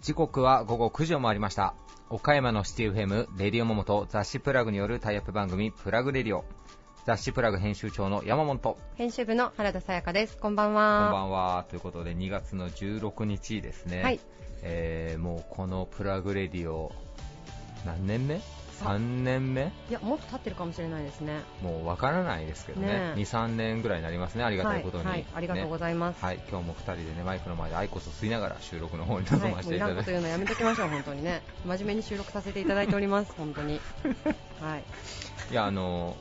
[0.00, 1.74] 時刻は午後9時を回りました。
[2.10, 6.44] 岡山のシティ FM レディオモモと雑誌プラグによるタイアップ番組プラグレディオ。
[7.06, 8.76] 雑誌プラグ編集長の山本。
[8.96, 10.36] 編集部の原田さやかです。
[10.36, 11.04] こんばんは。
[11.04, 11.66] こんばんは。
[11.70, 14.18] ということで2月の16日ですね、はい。
[14.62, 16.90] えーもうこのプラグレディオ
[17.86, 18.40] 何年目？
[18.82, 19.72] ?3 年目？
[19.90, 21.40] いやもっと経ってるかもしれないですね。
[21.62, 22.86] もうわからないですけどね。
[22.86, 23.20] ねえ。
[23.20, 24.44] 23年ぐらいになりますね。
[24.44, 33.80] ありがたいことに、はいはい、ありがとうごいざいます、はい、今日も2人でねマイクの前でアイコスを吸いながら収録の方にはい臨ませていただいて、こと言うのやめときましょう、本当にね、真面目に収録させていただいております、本当に。
[34.60, 34.84] はい、
[35.50, 36.16] いやあの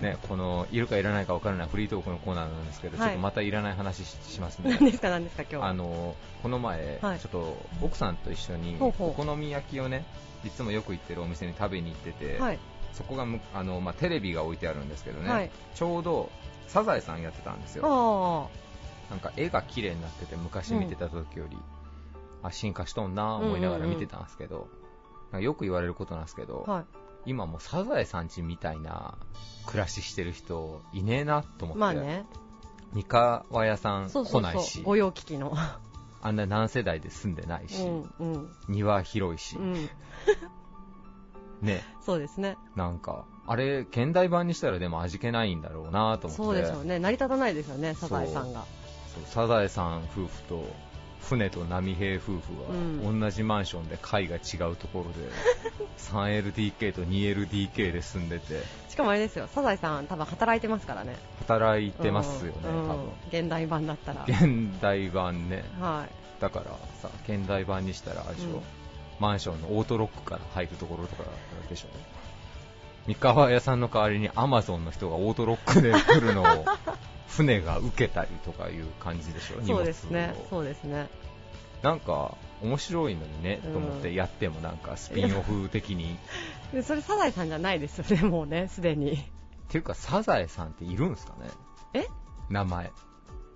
[0.00, 3.08] ねこのいるかいらないかわからないフリートークのコーナーなんですけど、はい。
[3.08, 7.18] ちょっとまたいらない話ししますね何ですか、何ですか、今日あのこの前、はい。
[7.18, 10.04] ちょっと奥さんと一緒にお好み焼きをね
[10.44, 12.58] いつもよく行ってるお店に食べに行ってて、はい、
[12.92, 15.50] そこがむあの、まあ、テレビが置いてあるんですけどね、はい。
[15.74, 16.30] ちょうど
[16.68, 18.50] サザエさんやってたんですよ。
[18.50, 18.68] あ
[19.10, 21.56] なんか絵が綺麗になってて昔見てた時より、
[22.42, 24.68] あ進化しとんな思いながら見てたんですけど、
[25.32, 26.84] なんかよく言われることなんですけど、あ、は
[27.26, 29.14] 今もうサザエさんちみたいな
[29.66, 32.24] 暮らししてる人いねえなと思っい、て、まあね、
[32.92, 34.42] 三河屋さんそうそうそう。
[34.42, 35.54] 来ないし、御用聞きの、
[36.22, 39.74] あんな何世代で住んでないし、うん、うん、庭広いし、うん、
[41.60, 48.64] ね、そうですね、なんか、あれ、現代版にしたらでも味気ないんだろうなと思って、そうでしょうね、成り立たないですよね、サザエさんが。
[49.26, 50.64] サザエさん夫婦と
[51.20, 53.20] 船と波平夫婦はうん。
[53.20, 55.28] 同じマンションで階が違うところで
[55.98, 58.62] 3LDK と 2LDK で住んでて。
[58.88, 63.08] しかもあれですよ、サザエさん、多分働いてますからね、働いてますよね、うん多分。
[63.28, 64.24] 現代版だったら。
[64.26, 65.64] 現代版ね。
[65.80, 66.40] はい。
[66.40, 66.66] だから
[67.02, 68.62] さ現代版にしたらあれでしょ、うん。
[69.18, 71.24] マンションのオートロックから入るところとか
[71.68, 71.88] でしょ。
[73.06, 76.44] 三河屋さんの代わりにアマゾンの人がオートロックで来るのを
[77.28, 80.34] 船が受けたりとかいう感じでしょそうですね。
[80.50, 81.08] そうですね。
[81.82, 83.72] なんか面白いのにね、うん。
[83.72, 86.18] と思ってやってもなんかスピンオフ的に。
[86.74, 89.12] でそれサザエさんじゃないですよね、もうね、すでに。
[89.12, 89.16] っ
[89.68, 91.50] ていうかサザエさんっているんですかね？
[91.94, 92.06] え？
[92.50, 92.90] 名前。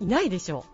[0.00, 0.64] いないでしょ。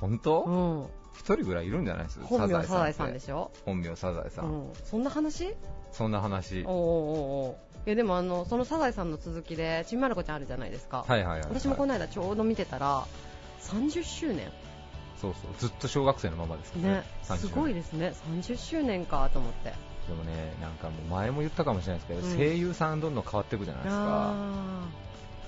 [0.00, 0.42] 本当？
[0.42, 0.86] うん。
[1.18, 3.50] 一、人ぐらいいるんじゃないですか本名サザエさんでしょ？
[3.64, 4.72] 本名サザエさん、うん。
[4.84, 5.54] そんな話？
[5.92, 6.64] そんな話。
[6.66, 6.80] おうおう
[7.50, 13.06] おいやでもあのそのサザエさんの続きでちんまる子ちゃんあるじゃないですか、はいはいはい、はい、私もこの間ちょうど見てたら
[13.64, 14.50] 30周年。
[15.20, 15.52] そうそう。
[15.58, 16.88] ずっと小学生のままですね。
[16.88, 17.02] ね。
[17.24, 18.14] 30すごいですね。
[18.30, 19.72] 30周年かと思って。
[20.06, 22.36] でもねなんかもう前も言ったかもしれないですけど、うん。
[22.36, 24.02] 声優さんどんどん変わっていくじゃないですか。
[24.02, 24.34] あ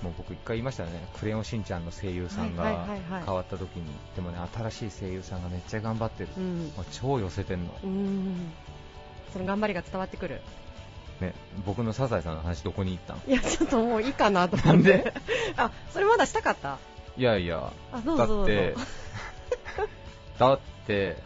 [0.01, 1.07] もう僕一回言いましたよね。
[1.19, 3.23] クレヨンしんちゃんの声優さんがはいはいはいはい。
[3.25, 3.85] 変わった時に。
[4.15, 6.57] でもね新しい声優さんがめっちゃ頑張ってる、ーうん。
[6.75, 8.51] もう超寄せてんの、うん。
[9.33, 10.41] その頑張りが伝わってくる
[11.21, 11.33] ね、
[11.65, 14.55] 僕のサザエさんの話どこに行ったんいやちょっともういいかなと。
[14.55, 15.13] 思ってなんで？
[15.57, 16.77] あそれまだしたかった？
[17.17, 18.45] いやいやあどうぞどうぞ。
[18.45, 18.75] だって
[20.39, 21.17] だって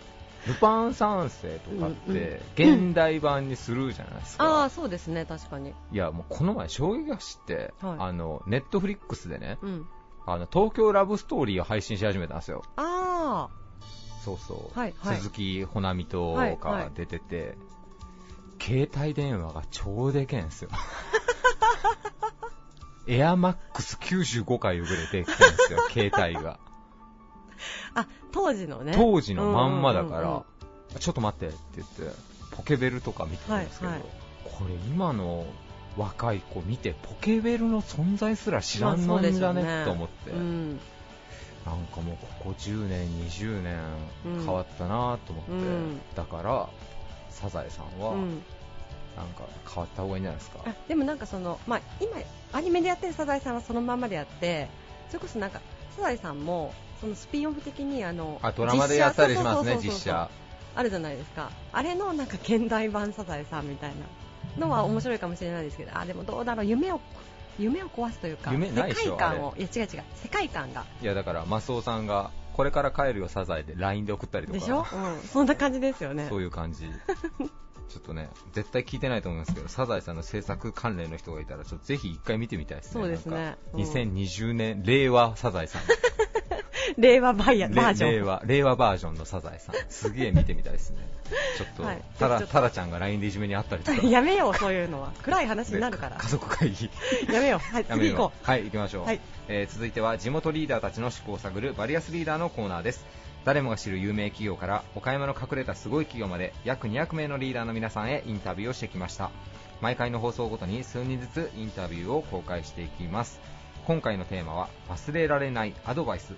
[0.48, 5.74] ルパン三世とかっうんて現代版にするじゃないですか、ああそうですね確かに。
[5.92, 7.96] いやもうこの前衝撃が走って、はい。
[8.00, 9.86] あのネットフリックスでねうん。
[10.26, 12.64] あの東京ラブストーリーを配信し始めたんですよ。
[12.78, 13.50] あ
[14.24, 15.18] そうそう、はいはい。
[15.18, 16.92] 鈴木保奈美とはいはかい。
[16.96, 17.58] 出てて、
[18.62, 20.70] 携帯電話が超でけえんですよ。
[23.08, 26.60] エアマックス95回ぐらいでけえんですよ 携帯が。
[27.96, 28.94] ああ当時のね。
[28.96, 30.44] 当時のまんまだから、うんうんうん
[31.00, 32.16] ちょっと待ってって言って
[32.52, 34.10] ポケベルとか見てたんですけど、はいはい。
[34.44, 35.46] これ今の
[35.98, 40.80] 若い子見てポケベルの存在すら知らんまあのんじゃね,、と思って、うん。
[41.66, 43.80] なんかもうここ10年20年
[44.26, 44.46] うん。
[44.46, 46.02] 変わったなと思って、うん。
[46.16, 46.70] だから
[47.32, 48.44] サザエさんはうん。
[49.16, 52.18] なんか変わった方がいいんじゃないですか、あでもなんかその、まあ、今、
[52.54, 54.70] アニメでやってるサザエさんはそのままでやって、
[55.10, 55.60] それこそなんか、
[55.98, 60.30] サザエさんも、そのスピンオフ的にあのあドラマでやったりしますね実写
[60.76, 63.92] あるじゃないですか、あれのなんか現代版サザエさんみたい
[64.58, 67.02] なのは面白いかもしれないですけど、あでもどうだろう、夢を
[67.60, 73.74] 夢を壊すというか、夢世界観を、いや違う違う、世界観が、いやだからマスオさんがこれから帰るよサザエで。
[73.76, 74.60] LINE で送ったりとか。
[74.60, 76.28] でしょ、うん、そんな感じですよね。
[76.30, 76.90] そういう感じ。
[77.90, 82.94] ちょっとね絶対聞いてないと思いますけどサザエさんの制作関連の人がいたらちょっとぜひ一回見てみたいですね。
[82.94, 83.58] そうですね。
[83.74, 83.82] うん。
[83.82, 85.82] 2020年令和サザエさん
[86.98, 88.12] 令和バイヤれバージョン。
[88.12, 89.76] 令和令和バージョンのサザエさん。
[89.90, 90.98] すげえ見てみたいですね。
[91.58, 92.02] ちょっと、はい。
[92.18, 94.02] タラちゃんが LINE でいじめにあったりとか。
[94.06, 95.12] やめよう、そういうのは。
[95.24, 96.18] 暗い話になるから。
[96.18, 96.28] 家。
[96.28, 96.90] 族会議。
[97.32, 97.60] やめよう。
[97.60, 98.46] はい、次行こよう。
[98.46, 99.20] はい行きましょう、はい。
[99.48, 103.06] えー続いては地元リーダーたちの思考を探るバリアスリーダーのコーナーです。
[103.44, 109.32] 誰もが知る有名企業から岡山の隠れたすごい企業まで約200名のリーダーの皆さんへインタビューをしてきました。
[109.82, 113.40] 毎回の放送ごとに数人ずつインタビューを公開していきます。
[113.88, 116.36] 今回のテーマは忘れられないアドバイス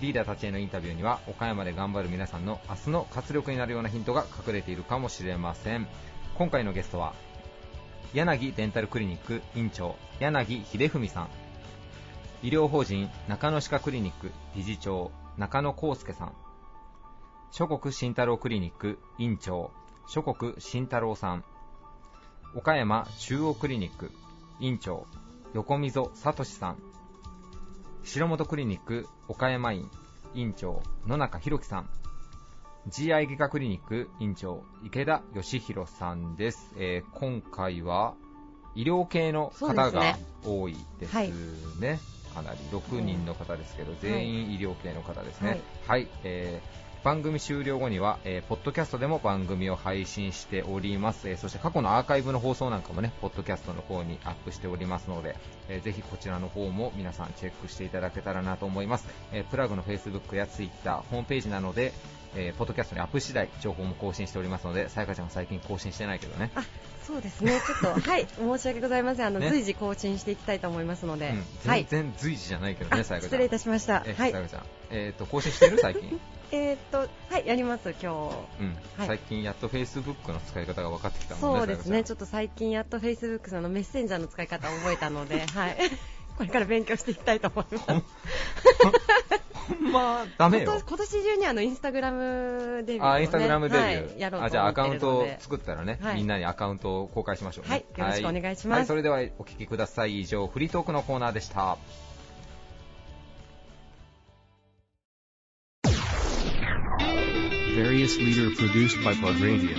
[0.00, 5.86] リーダーたちへのインタビューには岡山で頑張る皆さんの明日の活力になるようなヒントが隠れているかもしれません。
[6.36, 7.12] 今回のゲストは
[8.14, 11.28] 柳デンタルクリニック院長柳秀文さん。
[12.42, 16.32] 医療法人中野歯科クリニック理事長中野康介さん。
[17.52, 19.70] 諸国慎太郎クリニック院長
[20.08, 21.44] 諸国慎太郎さん。
[22.54, 24.10] 岡山中央クリニック
[24.60, 25.06] 院長
[25.52, 26.89] 横溝聡さん。
[28.04, 29.88] 白本クリニック岡山院
[30.34, 31.88] 院長野中博樹さん。
[32.88, 38.14] GI 外科クリニック院長池田義弘さんです、えー今回は
[38.74, 40.26] 医療系の方がそうですね。
[40.44, 42.00] 多いですね。
[42.34, 45.60] かなり6人の方ですけど、全員医療系の方ですね。
[45.86, 55.34] はい、えー番組終了後には、えーポッドキャストでも番組を配信しております、えーそして過去のアーカイブの放送なんかもねポッドキャストの方にアップしておりますので、
[55.70, 61.94] えーぜひこちらの方も皆さんチェックしていただけたらなと思います、えープラグの Facebook や Twitter ホームページなので、
[62.36, 66.50] えーポッドキャストにアップ次第情報も更新しておりますのでさやかちゃんは最近更新してないけどね。
[66.54, 66.62] あ
[67.06, 69.48] そうですね、 ちょっと、はい、申し訳ございません、あの、ね。
[69.48, 71.68] 随時更新していきたいと思いますので、うん。
[71.68, 71.86] はい。
[71.88, 73.30] 全、然随時じゃないけどね、あさやかちゃん。
[73.34, 74.04] 失礼いたしました。
[74.06, 74.30] え、はい。
[74.30, 74.62] さや、かちゃん。
[74.90, 75.78] えっ、と、更新してる？
[75.78, 76.20] 最近？
[76.52, 78.12] えーっと、はい、やります、今
[78.60, 81.42] うん、はい最近やっと Facebook の使い方が分かってきた日。
[81.42, 81.58] もんね。
[81.58, 85.76] そうですね、ちさょっと最近やっと Facebook のメッセンジャーの使い方を覚えたので、 はい、
[86.36, 87.84] これから勉強していきたいと思います。
[89.70, 91.10] ほんま、ダメよ今年。
[91.22, 94.10] 中にあのインスタグラムデビューを、ね、あ、インスタグラムデビュー。
[94.10, 97.70] はい、やろうあ、じゃあアカウントを作ったらね、はいみんなにアカウントを公開しましょうね。
[97.70, 100.20] はいよろしくお願いしますはい、それではお聞きください。
[100.20, 101.78] 以上、フリートークのコーナーでした。
[107.82, 109.74] Various leader produced by Pod Radio.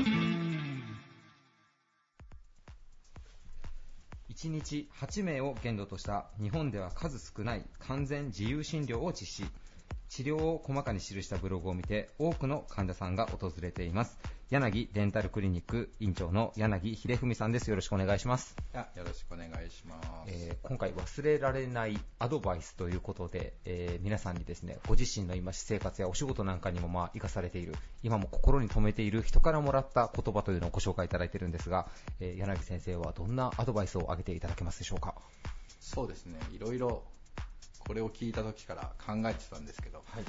[4.33, 9.51] 1日8名を限度とした日本では数少ない完全自由診療を実施
[10.09, 14.17] 治療を細かに記したブログを見て多くの患者さんが訪れています
[14.51, 17.69] 柳デンタルクリニック院長の柳秀文さんです。
[17.69, 20.07] よろしくお願いします、あよろしくお願いします。
[20.27, 31.87] えー今回忘れられないアドバイスということで、えー皆さんにですねご自身の今私生活やお仕事なんかにもまあ生かされている今も心に留めている人からもらった言葉というのをご紹介いただいているんですが、
[32.19, 35.15] えー柳先生はどんなアドバイスを挙げていただけますでしょうか？
[35.79, 37.03] そうですね、いろいろ
[37.79, 40.23] これを聞いた時から考えてたんですけど、はい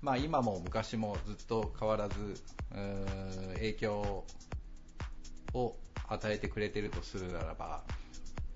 [0.00, 2.16] まあ今も昔もずっと変わらず、
[3.54, 4.24] 影響
[5.54, 5.76] を
[6.08, 7.82] 与えてくれてるとするならば、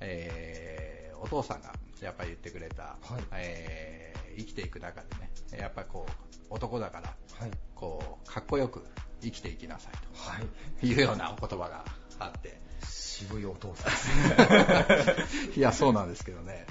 [0.01, 3.23] えーお父さんがやっぱり言ってくれた、はい。
[3.33, 6.13] えー生きていく中でね、やっぱりこう、
[6.51, 7.51] 男だから、はい。
[7.75, 8.85] こう、かっこよく
[9.21, 10.47] 生きていきなさいはい。
[10.81, 11.85] というようなお言葉が
[12.19, 13.93] あって、渋いお父さん。
[15.59, 16.67] いや、そうなんですけどね。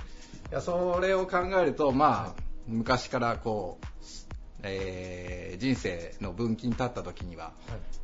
[0.51, 4.28] いや、それを考えると、まあ、昔からこう、
[4.63, 7.53] えー人生の分岐に立った時には、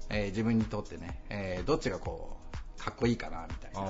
[0.09, 2.37] えー自分にとってね、えーどっちがこ
[2.77, 3.85] う、かっこいいかな、みたいあな。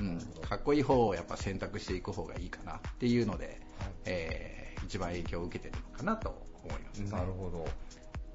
[0.00, 0.18] うん、
[0.48, 3.60] かっこいい方をやっぱ選択していく方がいいかなっていうので、
[4.04, 7.10] えー一番影響を受けてるのかなと思います、ね。
[7.10, 7.66] なるほど、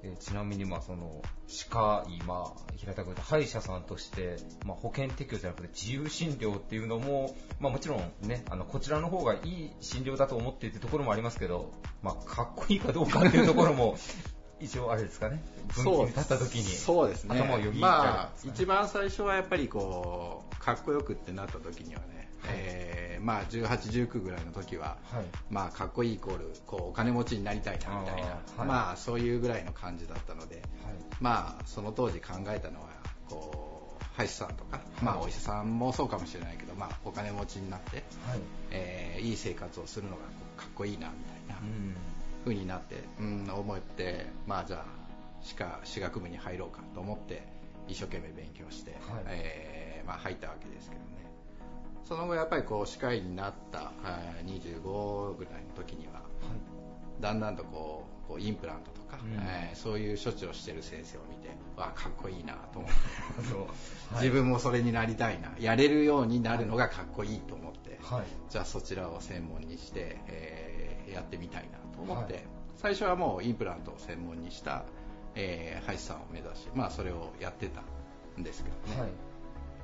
[0.04, 13.98] えーちなみにまあその歯科医、まあ、平たく言うと歯医者さんとして、まあ、保険適用じゃなくて自由診療っていうのも、まあ、もちろんねあのこちらの方がいい診療だと思っているところもありますけど、まあ、かっこいいかどうかっていうところも
[14.62, 17.24] 一応あれですかね分岐に立った時にそうです。
[17.25, 17.39] ね。
[17.39, 25.25] 頭をよぎったまあ一番最初はやっぱりこうかっこよくってなった時にはね、えーまあ1819ぐらいの時は、はい。
[25.50, 28.27] まあかっこいいイコールこうお金持ちになりたいなみたいな。
[28.29, 28.67] あーはい。
[28.67, 30.62] まあそういうぐらいの感じだったので、
[31.19, 32.88] まあその当時考えたのは
[33.27, 38.39] こう歯医者さんとか、まあお医者さんもそうかもしれないけど、まあお金持ちになって、はい。
[38.72, 40.22] えーいい生活をするのがこ
[40.58, 41.62] うかっこいいなみたいな。
[41.62, 41.96] うん。
[42.46, 44.86] 風になって、うん、思って、まあじゃあ、
[45.41, 47.43] 歯科、歯学部に入ろうかと思って、
[47.89, 49.24] 一生懸命勉強して、はい。
[49.27, 51.19] えーまあ入ったわけですけどね。
[52.06, 56.22] その後やっぱりこう、歯科医になったあー25ぐらいの時には、
[57.20, 59.34] だんだんとこう、こうインプラントとか、うん。
[59.41, 62.96] えーそういう処置をしてる先生を見て、わあ、かっこいいなと思って、
[64.15, 64.24] はい。
[64.25, 68.24] 自分もそれになりたいな、やれるようになるのがかっこいいと思って、はい。
[68.50, 72.44] じゃあそちらを専門にして、えーやってみたいなと思って、はい。
[72.77, 74.84] 最初はもうインプラントを専門にした、
[75.36, 77.82] えー歯医者さんを目指し、まあ、それをやってた
[78.39, 79.10] んですけどね、はい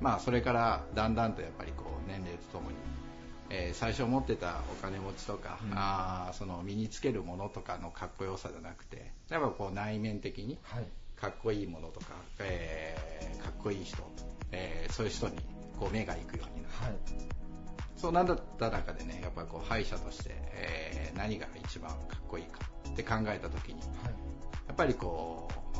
[0.01, 2.77] まあ、それからだんだんとやっぱりこう年齢とともに、
[3.49, 5.71] えー最初持ってたお金持ちとか、うん。
[5.75, 10.85] あーその身につけるものとかのかっこよさじゃなくてやっぱこう内面的にはい。
[11.15, 12.07] かっこいいものとか、
[12.39, 13.97] えーかっこいい人、
[14.51, 15.37] えーそういう人に
[15.79, 16.75] こう目が行くようになる。
[16.81, 16.95] はい。
[17.95, 22.59] そうなんだった中でねやっぱりこう歯医者として、えー何が一番かっこいいか
[22.89, 25.77] って考えた時にやっぱりこう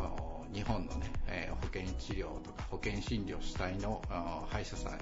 [0.55, 4.01] 日本のね、えー保険治療とか保険診療主体の
[4.49, 4.99] 歯医者さん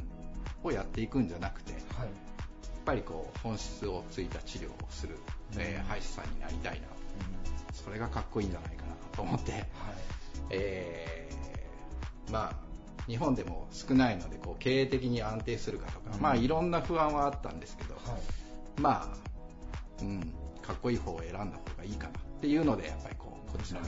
[0.63, 2.09] をやっていくんじゃなくてやっはい
[2.85, 5.17] ぱりこう本質をついた治療をする、
[5.57, 6.87] えー歯医者さんになりたいな。
[7.73, 9.65] それがかっこいいんじゃないかなと思って、
[10.49, 12.55] えーまあ
[13.07, 16.21] 日本でも少ないのでこう経営的に安定するかとか、うん。
[16.21, 18.81] まあいろんな不安はあったんですけど、はい。
[18.81, 19.17] まあ、
[20.01, 20.21] うん、
[20.61, 23.87] かっこいい方を選んだ方がいいかなっていうのでやっぱりこうこっちの道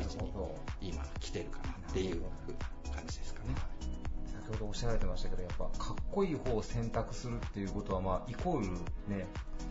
[0.79, 2.21] に今来てるかなっていう
[2.93, 3.55] 感じですかね。
[4.47, 8.67] 先ほどおっしゃられてましたけど、やっぱかっこいい方を選択するっていうことは、まあ、イコール
[9.07, 9.25] ね、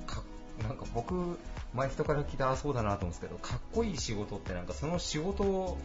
[0.05, 0.25] か
[0.61, 1.39] なんか僕、
[1.75, 5.79] 前人から聞いたらそうだなと思うんですけど、かっこいい仕事ってなんかその仕事を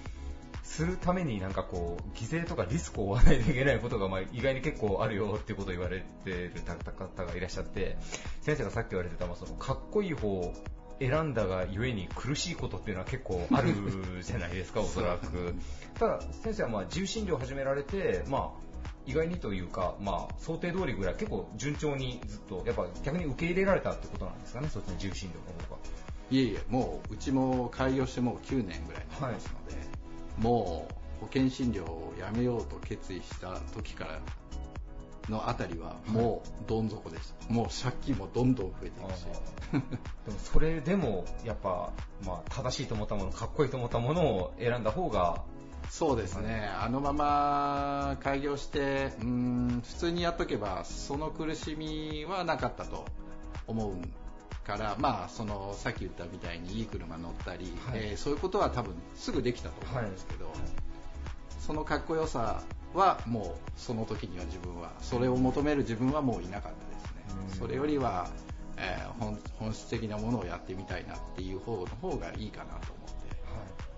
[0.63, 7.97] するためになんかこう、犠牲とかリスクを負わないといけないことが、まあ、意外に結構あるよっていうことを言われてる方がいらっしゃって、
[8.41, 10.53] 先生がさっき言われてた、まあそのかっこいい方を
[10.99, 13.73] 選んだがゆえに苦しいことっていうのは結構ある
[14.21, 15.55] じゃないですか、 おそらく。
[15.95, 18.69] ただ、先生はまあ自由診療を始められて、まあ、
[19.05, 25.81] 意外にというか、まあ、想定通りぐらい結構順調にずっと、やっぱ逆に受け入れられたってことなんですかね、そっちの自由診療の方が。
[26.31, 29.75] いえいえ、もううちも開業してもう9年ぐらいになりますので、
[30.37, 34.19] もう保険診療をやめようと決意した時から
[35.29, 37.53] のあたりはもうどん底でした。
[37.53, 39.25] もう借金もどんどん増えていくし。
[40.25, 41.91] でもそれでも、やっぱ、
[42.25, 45.43] まあ、正しいと思ったもの、かっこいいと思ったものを選んだ方が、
[45.89, 53.05] そうですね、あのまま開業して、うーん普通にやっとけば、その苦しみはなかったと
[53.67, 53.95] 思う
[54.67, 60.51] から、まあ、そのさっき言ったみたいにいい車乗ったり、はいえーそういうことは多分すぐできたと思うんですけど、
[61.59, 62.61] そのかっこよさ
[62.93, 67.57] はもうその時には自分は、それを求める自分はもういなかったですね、うん。
[67.57, 68.29] それよりは、
[68.77, 73.29] えー本本質的なものをやってみたいなっていう方の方がいいかなと思って。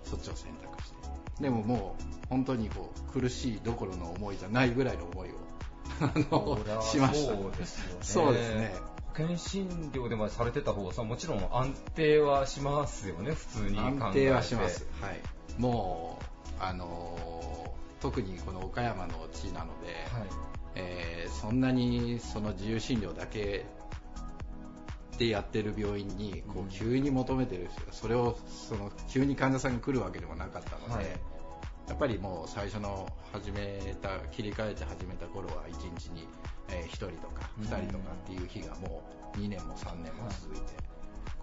[0.04, 0.96] そっちを選択して。
[1.40, 7.34] でももう本当にこう苦しいどころの思いじゃないぐらいの思いを しました。
[7.34, 7.98] そうですよね。
[8.02, 8.74] そうですね。
[9.14, 14.02] 保険診療でもされてた方がさ、もちろん安定はしますよね、普通に考えて。
[14.02, 15.20] 安定はします、はい、
[15.58, 16.24] もう
[16.60, 17.61] あの
[18.02, 20.28] 特にこの岡山の地なので、はい。
[20.74, 23.64] えーそんなにその自由診療だけ
[25.18, 26.66] でやってる病院にこうん。
[26.66, 31.06] う急に求めてる人がそれをその急に患者さんが来るわけでもなかったので、はい。
[31.88, 36.26] やっぱりもう最初の始めた切り替えて始めた頃は1日に、
[36.70, 39.02] え1人とか2人とかっていう日がも
[39.34, 40.72] う2年も3年も続いて、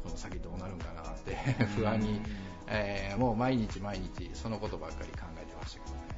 [0.03, 1.35] この先どうなるんかなって
[1.75, 2.21] 不安に、
[2.67, 5.95] えーもう毎日毎日そのことばっかり考えてましたけど。
[5.95, 6.08] ね。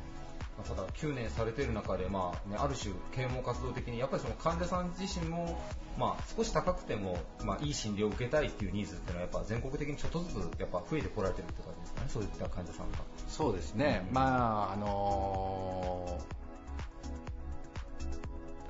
[0.61, 5.59] まあただ9年されてる中で、まあね、ある種啓蒙活動的にやっぱりその患者さん自身も、
[5.97, 16.41] まあ、少し高くても、まあ、いい診療を受けたいっていうニーズっていうのはやっぱ全国的にちょっとずつやっぱ増えてこられてるって感じですかねそういった患者さんがそうですね、うんまああのー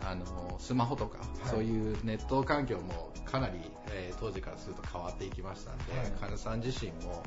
[0.04, 3.60] あのースマホとか、いそういうネット環境もかなり、
[3.92, 7.24] えー当時からすると変わっていきましたんで、はい患者さん自身も、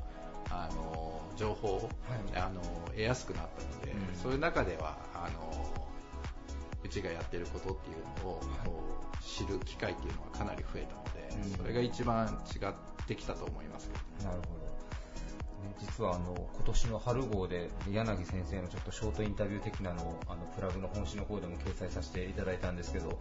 [0.50, 2.38] あのー情報を、はい。
[2.38, 4.16] あのー得やすくなったので、うん。
[4.16, 5.84] そういう中ではあのー
[6.84, 8.40] うちがやってることっていうのを、
[9.22, 11.56] 知る機会っていうのはかなり増えたので、うん。
[11.56, 14.64] それが一番違ってきたと思いますけどなるほど。
[14.64, 14.64] ね
[15.80, 23.18] 実はあの今年の春号で柳先生のちょっとショートインタビュー的なのをあのプラグの本誌の方でも掲載させていただいたんですけど、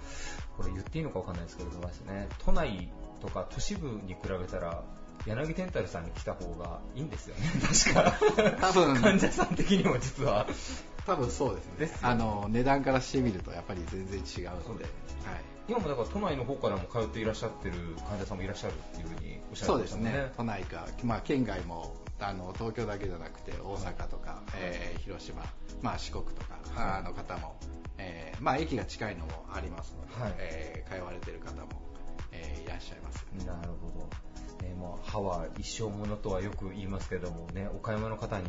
[0.57, 2.89] これ言っていいのかわかんないですけどね、都内
[3.21, 4.83] とか都市部に比べたら
[5.25, 8.57] 柳テンタルさんに来た方がいいんですよね、 確か。
[8.59, 9.01] 多分。
[9.01, 10.47] 患者さん的にも実は。
[11.05, 11.97] 多分そうですね。
[12.01, 14.93] あの値段からしてみるとやっぱり全然違うので、はい、
[15.67, 17.75] 今もだから都内の方からも通っていらっしゃってる
[18.07, 20.33] 患者さんもいらっしゃるっていうふうにおっしゃそうってましたもんですね。
[20.37, 25.43] 都内か、まあ、県外もあの東京だけじゃなくて大阪とか、えー広島、
[25.81, 26.99] まあ、四国とか、はい。
[26.99, 27.57] あの方も、
[27.97, 30.33] えーまあ、駅が近いのもありますので、はい。
[30.37, 31.67] えー通われてる方も、
[32.31, 33.25] えーいらっしゃいます。
[33.45, 34.32] なるほど。
[34.61, 38.45] ね、まあ、歯は一生ものとはよく言いますけれどもね、岡山の方に、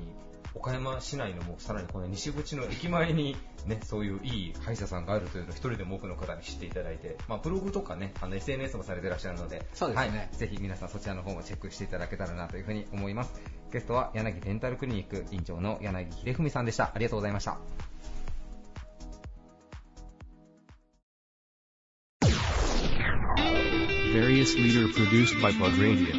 [0.54, 13.32] 岡山市内のもうさらにこの西口の駅前にね、そういういい歯医者さんがあるというのを一人でも多くの方に知っていただいて、まあ、ブログとかね、あの SNS もされてらっしゃるので、そうですねはい、ぜひ皆さんそちらの方もチェックしていただけたらなというふうに思います。
[13.72, 16.92] ゲストは柳デンタルクリニック院長の柳秀文さんでした。
[16.94, 17.58] ありがとうございました。
[24.14, 26.14] Various leader produced by Plug Radio.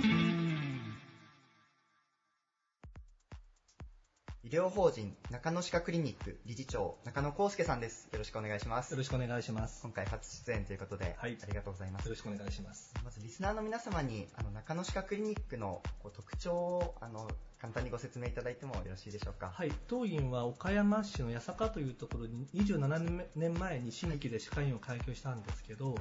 [4.44, 8.10] 医療法人中野歯科クリニック理事長中野康介さんです。
[8.12, 8.92] よろしくお願いします。
[8.92, 9.80] よろしくお願いします。
[9.82, 12.16] 今回初出演ということで、はいありがとうございますよろ。
[12.18, 12.94] しくお願いします。
[13.06, 17.30] まずリスナーの皆様にあの中野歯科クリニックのこう特徴をあの
[17.62, 19.52] 簡単にご説明いただいてもよろしいでしょうか？
[19.54, 25.96] はい、当院は岡山市の八坂というところに27年前に新規で歯科医院を開業したんですけど、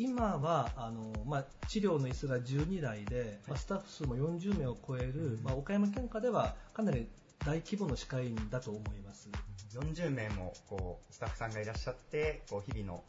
[0.00, 7.06] 今はあの、まあ、治療の椅子が12台で、まあ、スタッフ数も40名を超える、まあ、岡山県下ではかなり
[7.44, 9.28] 大規模の歯科医院だと思います。
[9.74, 13.04] 40名もこうスタッフさんがいらっしゃってこう日々の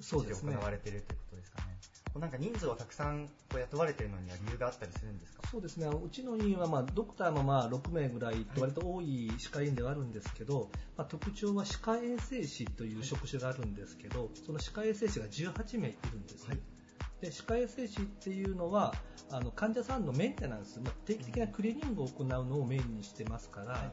[0.00, 1.75] 治療そうですねを行われているということですかね。
[2.18, 5.42] なんか人数をたくさんこう雇われているのには理由があったりするんですか？
[5.50, 16.58] そうですね、うちの院は、まあ、ドクターもまあ6名ぐらいと割と多い歯科医院ではあるんですけど、まあ、特徴は歯科衛生士という職種があるんですけど、その歯科衛生士が18名いるんですね。
[17.20, 18.94] で歯科衛生士っていうのは
[19.30, 23.92] あの患者さんのメンテナンス、まあ、定期的なクリーニングを行うのをメインにしてますから、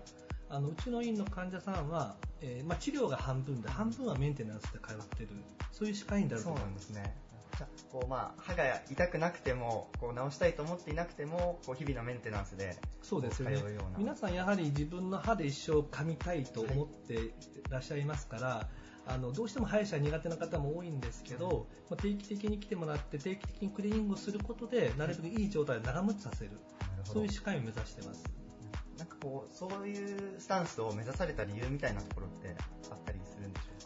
[0.50, 5.30] あのうちの院の患者さんは、えーまあ、治療が半分で半分はメンテナンスで通ってる
[5.72, 7.16] そういう歯科医院であると思いますね。
[7.92, 13.62] こうまあ歯が痛くなくてもこう治したいと思っていなくてもこう日々のメンテナンスでそうですよね。
[13.98, 17.32] 皆さんやはり自分の歯で一生噛みたいと思ってい
[17.70, 18.68] らっしゃいますから、
[19.06, 26.52] あのどうしても歯医者苦手な方も多いんですけど、まあ定期的に来てもらって定期的にクリーニングをすることでなるべくいい状態で長持ちさせる
[27.04, 28.24] そういう歯科医を目指してます。
[28.98, 32.56] なんかこうそういうスタンスを目指された理由みたいなところって
[32.92, 33.20] あったり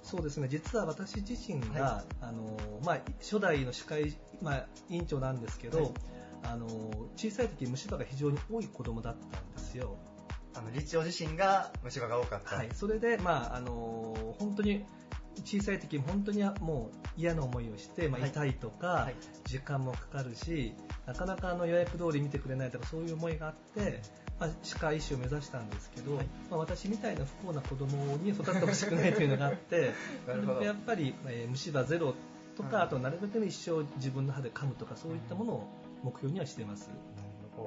[0.08, 0.48] そうですね。
[0.48, 5.92] 実は私自身が、はあのまあ、初代の歯科医、まあ、委員長なんですけど、はい。
[6.44, 6.66] あの
[7.18, 9.98] 小さい時虫歯が非常に多い子供だったんですよ。
[10.56, 14.86] あの理事長自身が虫歯が多かった、はい、それで、まああの本当に
[15.44, 18.30] 小さい時本当にもう嫌な思いをして、まあ、はい。
[18.30, 19.16] 痛いとか、はい。
[19.46, 20.74] 時間もかかるし
[21.06, 24.02] なかなかあの予約通り見てくれないとかそういう思いがあって、
[24.40, 29.94] まあ、歯科医師を目指したんですけど、はいまあ、私みたいな不幸な子供に育ってほしくないというのがあって
[30.64, 32.14] やっぱり、えー虫歯ゼロ
[32.56, 35.68] とか、はいあとなるべく一生自分の歯で噛むとかそういったものを
[36.04, 36.90] 目標にはしています。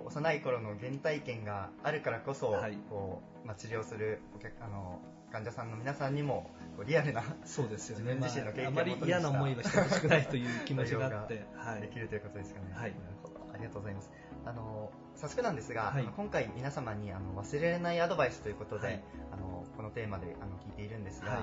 [0.07, 5.01] 幼い頃の原体験があるからこそ、はいこうまあ、治療するお客あの
[5.33, 6.51] 患者さんの皆さんにも
[6.87, 8.15] リアルなそうですよね。
[8.15, 11.45] 自分自身の経験をまあ、あまり嫌な思いはしてほしくないという気持ちがあって、
[11.81, 12.73] できるということですかね。
[12.73, 13.53] はいなるほど。
[13.53, 14.11] ありがとうございます。
[14.45, 16.05] あの、早速なんですが、はい。
[16.17, 19.05] 今回皆様にあの忘れられないアドバイスということで、はい。
[19.33, 21.43] あのこのテーマであの聞いているんですが、はい。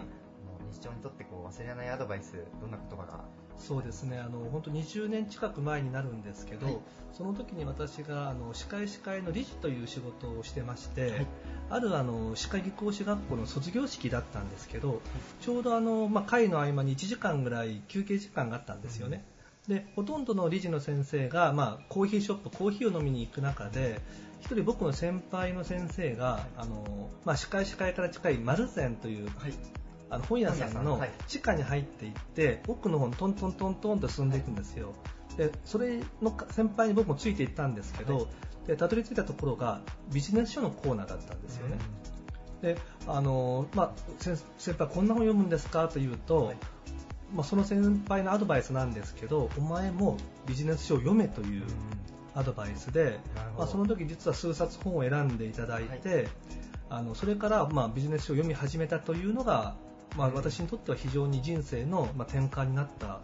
[0.72, 3.24] 日常にとってこう忘れられないアドバイス、どんな言葉が？
[3.58, 4.20] そうですね。
[4.20, 6.78] あの本当20年近く前になるんですけど、はい。
[7.14, 11.28] その時に私があの歯科医師会の理事という仕事をしてまして、はい。
[11.70, 15.02] あるあの歯科技工士学校の卒業式だったんですけど、
[15.42, 19.24] ちょうどあの、まあ、会の合間に1時間ぐらい休憩時間があったんですよね。
[19.68, 24.00] でほとんどの理事の先生が、まあ、コーヒーショップコーヒーを飲みに行く中で
[24.40, 29.54] 一人僕の先輩の先生が、あのまあ、歯科医師会から近い丸善というはい。
[30.10, 34.94] あの本屋さんの地下に入っていって、奥の方にトントントントンと進んでいくんですよ。
[35.36, 38.26] で、それのか先輩に僕もついていったんですけど、はい
[38.68, 39.82] で、たどり着いたところが
[40.14, 41.78] ビジネス書のコーナーだったんですよね。
[42.62, 42.78] で、
[43.08, 46.58] あの、まあ、先先輩こんな本読むんですかと言うと、はい
[47.34, 51.64] まあ、その先輩のアドバイスなんですけど、お前もビジネス書を読めという
[52.34, 53.20] アドバイスで
[53.58, 56.30] まあ、その時実は数冊本を選んでいただいて、
[56.90, 59.76] あのそれからまあビジネス書を読み始めたというのが、
[60.16, 63.20] まあ、私にとっては非常に人生のまあ転換になった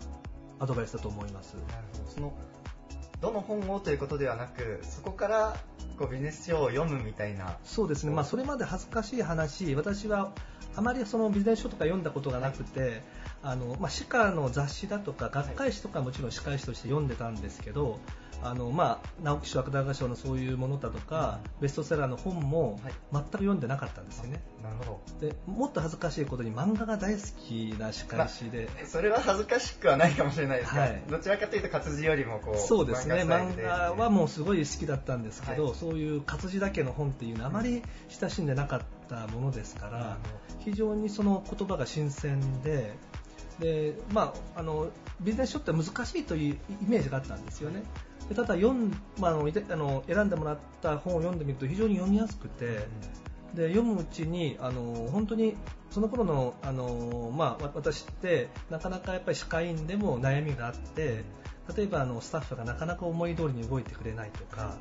[0.60, 1.54] アドバイスだと思います。
[1.54, 2.12] なるほど。
[2.12, 2.34] その、
[3.24, 5.56] どの本をということではなく、そこから
[5.98, 7.58] こうビジネス書を読むみたいな。
[7.64, 10.34] そうですね、まあ、それまで恥ずかしい話、私は
[10.76, 13.02] あまりそのビジネス書とか読んだことがなくて、
[13.42, 18.00] あのまあ、歯科の雑誌だとか、学会誌とかはもちろん歯科医師として読んでたんですけど、
[18.44, 22.94] あのまあ、直木賞、芥川賞のそういうものだとか、ベストセラーの本もはい。
[23.14, 24.42] 全く読んでなかったんですよね。
[24.62, 28.72] なるほでもっと恥ずかしいことに漫画が大好きな歯科医師で、ど。
[28.86, 31.04] それは恥ずかしくはないかもしれないですが、はい。
[31.10, 35.76] どちらかというと活字よりもこう、そうですねスタイル漫で画はもうすごい好きだったんですけど、はい。
[35.76, 40.19] そういう活字だけの本っていうのはあまり親しんでなかったものですから、なる
[40.60, 42.93] 非常にその言葉が新鮮で
[43.60, 44.89] で、まあ、あの
[45.21, 47.84] ビジネス書って難しいというイメージがあったんですよね。
[48.30, 49.34] でただ読ん、まあ、あ
[49.76, 52.88] の選んでもらった本を読んでみると非常に読みやすくて、
[53.54, 55.56] で読むうちにあの本当に
[55.91, 61.23] その頃のあの、まあ、わ私ってなかなかやっぱり歯科医院でも悩みがあって
[61.76, 64.76] 例えばあのスタッフがなかなか思い通りに動いてくれないとか。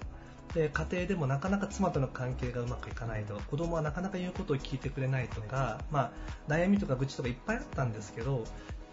[0.54, 6.12] で家庭でもなかなか妻との関係がうまくいかないとか子供はなかなか言うことを聞いてくれないとか、ま
[6.46, 8.44] あ、悩みとか愚痴とかいっぱいあったんですけど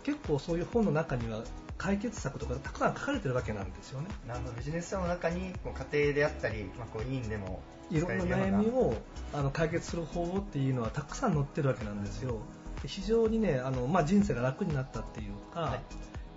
[0.03, 1.43] 結構そういう本の中には
[1.77, 4.07] 解決策とかたくさん書かれてるわけなんですよね。
[4.27, 8.93] なるほどビジネス書の中にこう家庭であったり、まあ、こう委員でもいろんな悩みを
[9.33, 12.39] あの解決する方法っていうのはたくさん載ってるわけなんですよ。
[12.81, 15.79] で非常にねあの、まあ、人生が楽になったっていうか、はい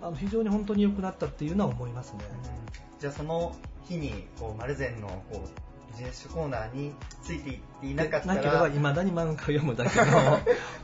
[0.03, 2.19] あの非常に本当に良くなったっていうのは思いますね。
[2.29, 2.99] うん。
[2.99, 3.55] じゃあその
[3.87, 10.05] 日にこうマルゼンのこうビジネス書コーナーについていっていなかったなければら未だに漫画を読むだけの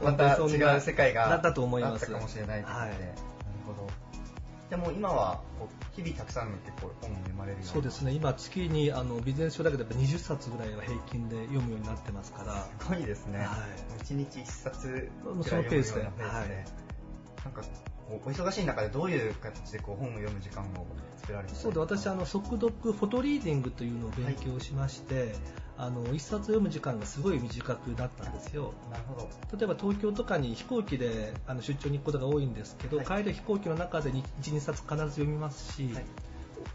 [0.02, 2.92] また 本当にそんな違う世界がだったと思いますかもしれないということで、はい。
[2.92, 3.14] なる
[3.68, 3.90] ほど。
[4.70, 8.14] でも今はこう日々たくさんの結構本を読まれるようなそうですね。
[8.14, 12.68] 今月にあのビジネス書だけでやっぱ20冊ぐらいは平均で読むようになってますから。
[12.80, 13.46] すごいですね、は
[14.00, 14.04] い。
[14.04, 16.04] 1日1冊もうくらいそのペースで。
[16.04, 16.54] 読むようなペースで。
[16.54, 16.66] はい。
[17.46, 17.62] なんか
[18.12, 25.36] お忙しい中でどういう形でこう本を読む時間を作られてそうで私あの速読フォトリーディングというのを勉強しまして、
[25.78, 28.74] あの一冊読む時間がすごい短くなったんですよ。
[28.92, 29.58] なるほど。
[29.58, 33.06] 例えば東京とかに飛行機であの出張に行くことが多いんですけど、はい。
[33.06, 36.06] 帰る飛行機の中で12冊必ず読みますし、はい。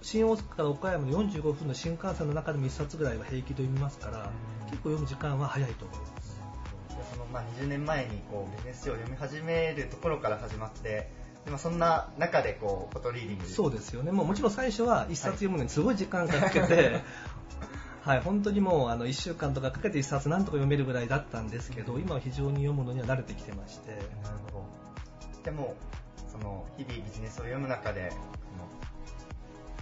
[0.01, 4.31] 新大阪から岡山の45分の新幹線の中でも1冊ぐらいは平気で読みますから
[4.63, 4.71] うん。
[4.71, 6.41] 結構読む時間は早いと思います。
[7.13, 11.11] そのまあ20年前にこうビジネス書を読み始めるところから始まって
[11.45, 13.47] でもそんな中でこうフォトリーディング。
[13.47, 14.13] そうですよね。
[14.13, 17.03] もうもちろん最初は1冊読むのにすごい時間かけて、
[18.03, 23.91] はい、本当にもうあの1週間とかかけて1冊なんとか読めるぐらいだったんですけど今は非常に読むのには慣れてきてまして。
[23.91, 24.03] なる
[24.53, 24.65] ほど。
[25.45, 25.75] でも
[26.31, 28.13] その日々ビジネスを読む中で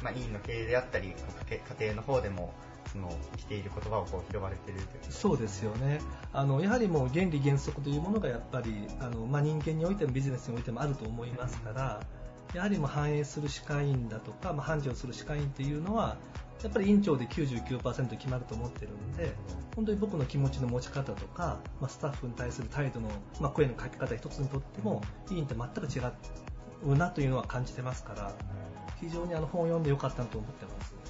[0.03, 1.15] まあ、委員の経営であったり
[1.79, 2.53] 家庭の方でも
[2.91, 6.01] その生きている言葉をこう拾われているというそうですよね。
[6.33, 12.01] あのやはりもう原理原則というものがやっぱりあの、まあ、人間においてもビジネスにおいてもあると思いますから
[12.55, 16.17] やはりもう反映する歯科医院だとか、まあ、繁盛する歯科医院というのは
[16.63, 19.33] やっぱり院長で99%決まると思ってるんで
[19.75, 23.09] 本当に僕の気持ちの持ち方とか、まあ、スタッフに対する態度の、
[23.41, 26.01] まあ、声のかけ方一つにとっても医院って全く違
[26.85, 28.33] うなというのは感じてますから
[29.01, 31.02] 非常にあの本を読んでよかったなと思ってます。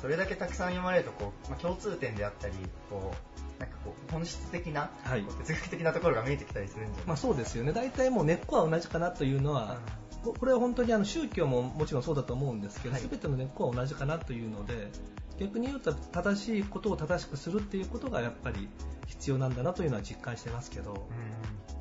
[0.00, 2.54] それだけたくさん読まれるとこう、まあ、共通点であったり
[2.88, 5.24] こうなんかこう本質的な、はい。
[5.24, 7.72] 哲学的なところが見えてきたりするんじゃまあ、そうですよね。
[7.72, 9.78] 大体もう根っこは同じかなというのは、
[10.24, 13.02] ここれは本当にあの宗教ももちろんそうだと思うんですけど、はい。
[13.02, 14.90] 全ての根っこは同じかなというので
[15.40, 18.68] 逆に言うと正しいことを正しくするっていうことがやっぱり
[19.06, 21.78] 必要なんだなというのは実感してますけど、うん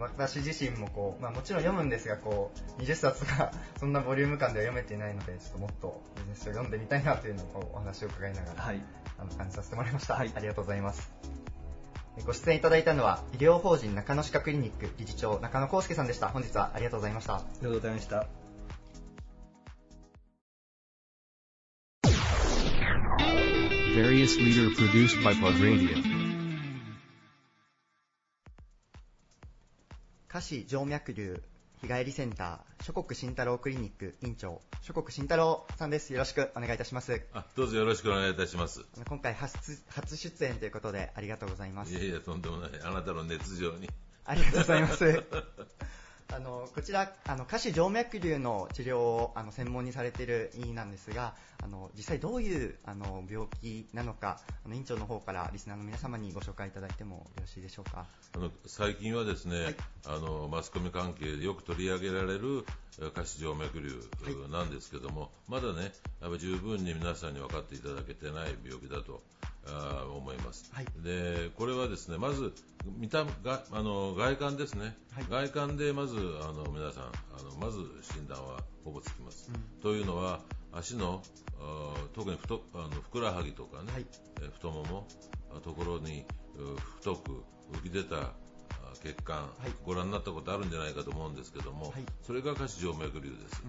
[0.00, 8.82] 私自身もこう、まあ、もちろん読むんですがこう20冊が そんなボリューム感では読めていないのでちょっともっとビジネス書を読んでみたいなというのをこうお話を伺いながら、はい、
[9.18, 10.32] あの感じさせてもらいました、はい。
[10.34, 11.10] ありがとうございます。
[12.18, 16.28] えご出演いただいたのは医療法人中野歯科クリニック理事長中野康介さんでした。
[16.28, 17.36] 本日はありがとうございました。
[17.36, 18.26] ありがとうございました。
[23.94, 26.19] Various leader produced by Pod Radio.
[30.32, 31.40] 下肢静脈瘤
[31.82, 38.84] 日帰りセンター諸国慎太郎クリニック院長諸国慎太郎さんですよろしくお願いいたしますあどうぞよろしくお願いいたします。
[39.08, 42.70] 今回初初出演ということでありがとうございますいやいや、とんでもない。
[42.84, 43.90] あなたの熱情に。
[44.24, 45.24] ありがとうございます。
[46.32, 58.06] あのこちらあの下肢静脈瘤の治療をあの専門にされている医院なんですがあの実際どういうあの病気なのかあの院長の方からリスナーの皆様にご紹介いただいてもよろしいでしょうか？
[58.34, 59.76] あの最近はですね、はい。
[60.06, 62.64] あのマスコミ関係でよく取り上げられる
[63.00, 63.90] えー下肢静脈瘤
[64.22, 64.50] はい。
[64.50, 65.92] なんですけども、まだね、
[66.38, 69.22] 十分に皆さんに分かっていただけてない病気だと
[69.66, 70.70] あー思います。
[70.72, 70.86] はい。
[71.02, 72.52] でこれはですねまず
[72.98, 75.24] 見たがあの外観ですね、はい。
[75.30, 77.78] 外観でまずあの皆さんあのまず
[78.14, 79.50] 診断はほぼつきます。
[79.82, 80.40] というのは
[80.72, 81.22] 足の
[82.14, 84.06] 特に太あのふくらはぎとかね、はい。
[84.40, 85.06] えー太もも
[85.54, 86.24] のところに
[86.56, 87.42] う太く
[87.72, 88.32] 浮き出たあ
[89.02, 89.70] 血管、い。
[89.84, 92.04] ご覧になったことあるんじゃないかと思うんですけども、はい。
[92.22, 93.62] それが下肢静脈瘤です。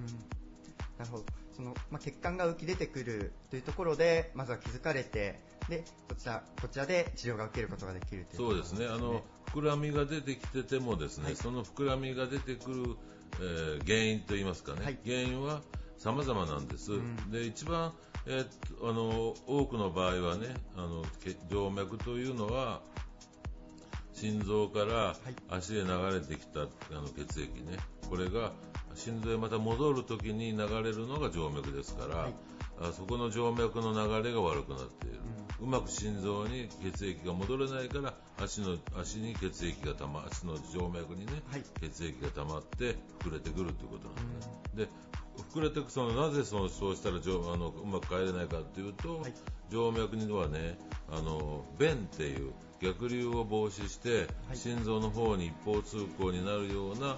[1.01, 1.25] なるほど。
[1.55, 8.85] その、まあ、血管が浮き出てくるというところでまずは気づかれてでこちらこちらで治療が受けることができるというそうですね。
[8.85, 11.35] あの膨らみが出てきててもですね、はい。
[11.35, 12.95] その膨らみが出てくる、
[13.39, 14.99] えー原因といいますかね、はい。
[15.03, 15.61] 原因は
[15.97, 16.93] 様々なんです。
[16.93, 17.31] うん。
[17.31, 17.93] で一番、
[18.27, 18.47] えーっ
[18.79, 22.81] とあの多くの場合はね、あの血静脈というのは
[24.13, 25.15] 心臓から
[25.49, 27.77] 足へ流れてきたあの血液ね、
[28.09, 28.51] これが
[28.95, 32.33] 心臓へまた戻るときに流れるのが静脈ですから、はい。
[32.81, 35.19] あそこの静脈の流れが悪くなっている、
[35.61, 41.63] うまく心臓に血液が戻れないから足の足に血液がたま足の静脈にね、はい。
[41.79, 44.53] 血液が溜まって膨れてくるということなんですね。
[44.75, 44.87] で
[45.53, 49.33] 膨れてくそのなぜそのそうしたら静あのうまく帰れないかというと、はい。
[49.69, 50.77] 静脈にはね
[51.11, 52.51] あの弁っていう
[52.81, 54.57] 逆流を防止して、はい。
[54.57, 57.17] 心臓の方に一方通行になるようなあ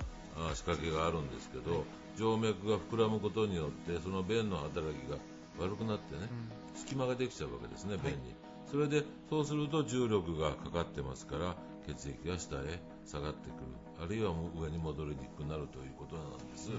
[0.53, 1.85] 仕掛けがあるんですけど、
[2.17, 5.17] 静脈が膨らむことによってその弁の働きが
[5.59, 6.29] 悪くなってね、
[6.75, 8.35] 隙間ができちゃうわけですね弁に、
[8.69, 11.55] それでそうすると重力がかかってますから
[11.87, 13.65] 血液が下へ下がってくる。
[14.01, 16.71] あるいは上に戻りにくくなるということなんです、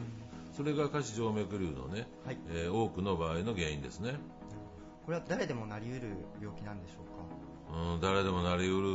[0.56, 2.38] それが下肢静脈瘤のね、はい。
[2.50, 4.16] えー多くの場合の原因ですね。
[5.06, 6.02] これは誰でもなりうる
[6.40, 7.94] 病気なんでしょうか？
[7.94, 8.88] うん、誰でもなりうる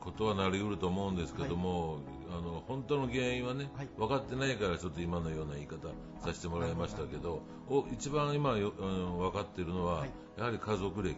[0.00, 1.98] ことはなりうると思うんですけども、
[2.36, 3.88] あの本当の原因はね、はい。
[3.96, 5.88] 分かってないからちょっと今のような言い方
[6.24, 10.10] させてもらいましたけど、お一番今よ、うん、分かっているのは、はい。
[10.38, 11.14] やはり家族歴、うん。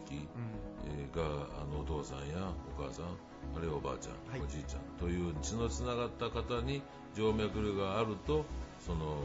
[0.87, 3.05] えーがあのお父さんやお母さん
[3.55, 4.41] あるいはおばあちゃん、はい。
[4.45, 6.81] おじいちゃんという血のつながった方に
[7.15, 8.45] 静脈瘤があると
[8.85, 9.17] その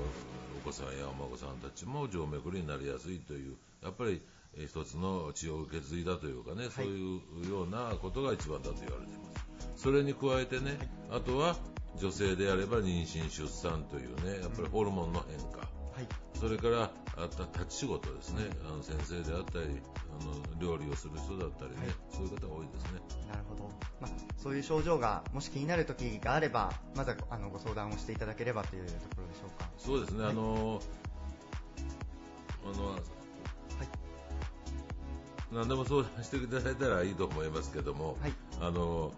[0.62, 4.22] お子さんやお孫さんたちも静脈瘤になりやすいというやっぱり、
[4.56, 9.30] えー一つの血を受け継いだというかね、そういうようなことが一番だと言われていま
[9.76, 9.82] す。
[9.82, 10.76] それに加えてね、
[11.10, 11.56] あとは
[11.98, 15.64] 女性であれば妊娠出産というねやっぱりホルモンの変化、は
[16.00, 16.08] い。
[16.38, 19.80] それからあとは立ち仕事ですね、あの先生であったり
[20.20, 21.76] あの料理をする人だったりね、
[22.10, 23.00] そういう方が多いですね。
[23.28, 29.68] なるほど、まあ、そういう症状がもし気になる時があればまずはあのご相談をしていただければというところでしょうか。
[29.76, 30.80] そうですね、あの
[32.64, 32.98] あの、
[35.52, 38.32] 何でも相談していただいたらいいと思いますけども、はい。
[38.60, 39.12] あの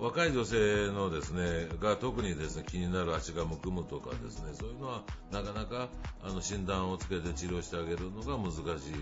[0.00, 5.88] 若い女性のですねが特にですね気になる足がむくむとかですねそういうのはなかなか
[6.22, 8.92] あの診断をつけて治療してあげるのが難しい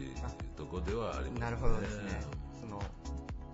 [0.56, 1.40] ところではありますね。
[1.40, 2.20] なるほどですね。
[2.60, 2.80] その、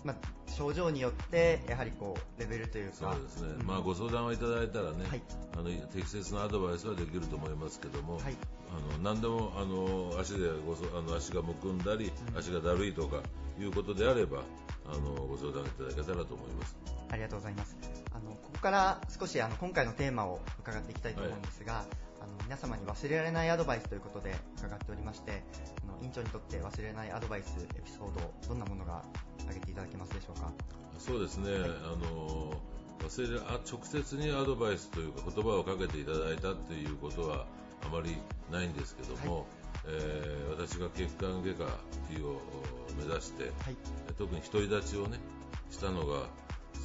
[0.04, 0.16] まあ、
[0.50, 2.96] 症状によってやはりこうレベルというか。
[2.96, 3.66] そうですね、ん。
[3.66, 5.22] まあ、ご相談をいただいたらね、はい。
[5.54, 8.36] あの適切なアドバイスはできると思いますけども、はい。
[8.70, 13.22] あの何でもあの足でごそあの足がむくんだり、足がだるいとか
[13.58, 14.42] いうことであれば
[14.92, 16.76] あのご相談いただけたらと思います。
[17.10, 17.76] ありがとうございます。
[18.12, 21.84] あのここから少しあの今回のテーマを伺っていきたいと思うんですが、
[22.20, 25.42] あの皆様に忘れられないアドバイスということで伺っておりまして、
[25.84, 29.02] あの院長にとって忘れられないアドバイスエピソードどんなものが
[29.40, 30.52] 挙げていただけますでしょうか？
[30.98, 32.52] そうですね、あの
[33.00, 37.46] 忘れあ直接にアドバイスというか言葉をかけていただいたっていうことは
[37.82, 38.18] あまり
[38.52, 39.46] ないんですけども、
[39.90, 41.64] えー私が血管外科
[42.12, 42.36] 医を
[42.98, 43.76] 目指して、はい。
[44.18, 45.18] 特に独り立ちをね
[45.70, 46.28] したのが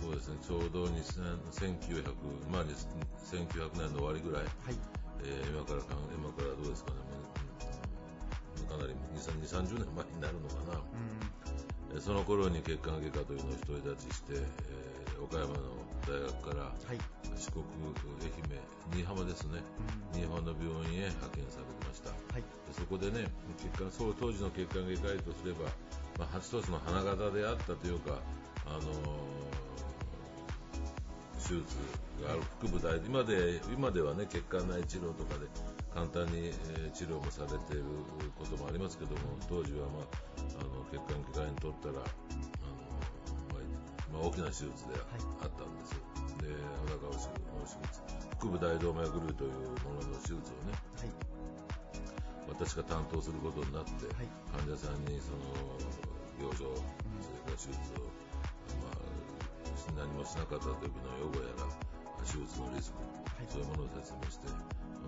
[0.02, 2.14] そうですねちょうど2000 1900、
[2.52, 4.78] まあ、1900年の終わりぐらい、はい。
[5.24, 5.82] えー今から
[6.16, 6.98] 今からどうですかね
[8.70, 11.96] かなり2 3 0年前になるのかな、うん。
[11.96, 15.60] えーその頃に血管外科というのを独り立ちして、えー岡山の
[16.08, 17.00] 大学からはい。
[17.36, 17.66] 四国
[18.22, 18.62] 愛媛
[18.94, 19.60] 新居浜ですね
[20.14, 22.42] うん新居浜の病院へ派遣されてましたはい。
[22.42, 25.66] でそこでね血管そう当時の血管外科医とすれば、
[26.18, 28.20] まあ、一つの花形であったというか、
[28.66, 29.46] あのー
[31.46, 31.78] 手術
[32.26, 35.46] がある腹部大今で今ではね血管内治療とかで
[35.94, 37.84] 簡単に、えー治療もされている
[38.40, 39.18] こともありますけども
[39.50, 40.06] 当時は、まあ、
[40.60, 41.96] あの血管外科医にとったら、
[44.16, 46.00] まあまあ、大きな手術であったんです、
[46.40, 46.56] で
[46.88, 48.00] お腹を手術
[48.40, 49.52] 腹部大動脈瘤という
[49.84, 51.36] ものの手術をねはい。
[52.48, 54.30] 私が担当することになって、はい。
[54.54, 55.42] 患者さんにその
[56.38, 56.72] 病状、
[57.20, 58.06] それから手術を、
[58.86, 59.02] まあ、
[59.98, 61.66] 何もしなかった時の予後やら
[62.22, 63.50] 手術のリスク、はい。
[63.50, 64.48] そういうものを説明して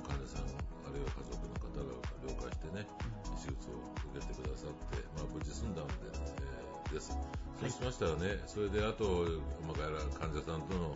[0.01, 0.49] 患者さん
[0.83, 1.93] あるいは家族の方が
[2.25, 2.89] 了解してね、
[3.37, 7.17] 手術を受けてくださって、まあ、無事済んだんで、えーです。
[7.59, 9.25] そうしましたらね、それであと、
[9.65, 10.93] まあ、外来患者さんとの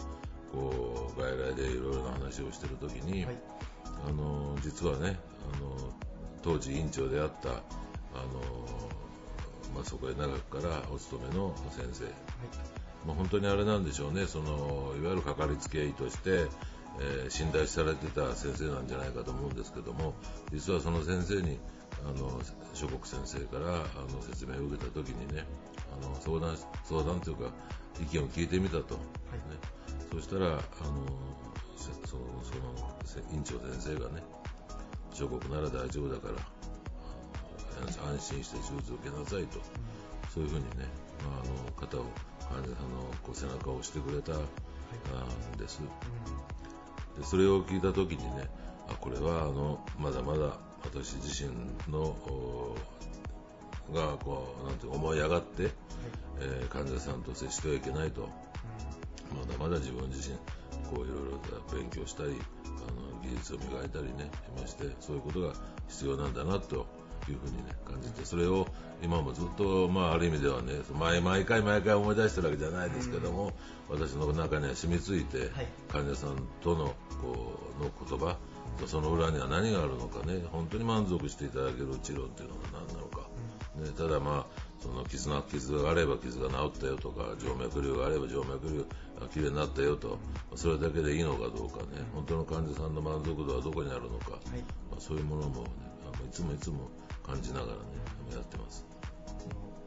[0.51, 3.35] こう外来でいろいろな話をしてる時に、はい。
[4.07, 5.17] あの実はね
[5.53, 5.75] あの
[6.41, 7.61] 当時院長であったあの、
[9.75, 12.05] まあ、そこへ長くからお勤めの先生、
[13.05, 16.47] まあ、本当にあれなんでしょうねそのいわゆるかかりつけ医として、
[16.99, 20.13] えー信頼されてた先生なんじゃないかと思うんですけども
[20.51, 21.57] 実はその先生に
[22.03, 22.41] あの
[22.73, 25.45] 諸国先生からあの説明を受けた時にね
[25.91, 27.51] あの相談相談というか
[28.01, 29.01] 意見を聞いてみたと、ね、
[30.11, 30.59] そしたらあの
[31.77, 34.23] せそのそのせ院長先生がね
[35.13, 36.35] 諸国なら大丈夫だから
[38.11, 39.59] 安心して手術を受けなさいと。
[40.33, 40.87] そういうふうにね、
[41.25, 42.05] まあ、あの肩を
[42.39, 44.35] 患者さんのこう背中を押してくれた、あ
[45.55, 45.81] んです。
[47.17, 48.47] でそれを聞いた時にね
[48.87, 51.51] あこれはあのまだまだ私自身
[51.91, 52.77] のお
[53.93, 55.71] がこうなんて思い上がって、
[56.39, 58.29] えー患者さんと接してはいけないと。
[59.31, 60.35] まだまだ自分自身
[60.89, 62.31] こういろいろと勉強したり
[62.65, 65.53] あの技術を磨いたりねしましてそういうことが
[65.87, 66.85] 必要なんだなと
[67.29, 68.67] いうふうにね感じてそれを
[69.01, 73.53] 今もずっと、まあ、ある意味ではね毎毎回毎回思い出してるわけじゃないですけども、
[73.89, 75.49] 私の中には染みついて、はい。
[75.89, 78.37] 患者さんとのこうの言葉
[78.79, 83.27] とその裏には何があるのかね本当に満足していただける治療っていうのが何なのか、
[83.75, 88.83] ね、ただまあその傷が傷があれば傷が治ったよとか静脈瘤があれば静脈瘤
[89.19, 90.19] がきれいになったよと
[90.55, 95.69] それだけでいいのかどうかね本当の患者さんの満足度はどこにあるのか、はいまあ、そういうものも、ね、
[96.13, 96.89] あのいつもいつも
[97.23, 97.79] 感じながらね
[98.31, 98.85] やってます。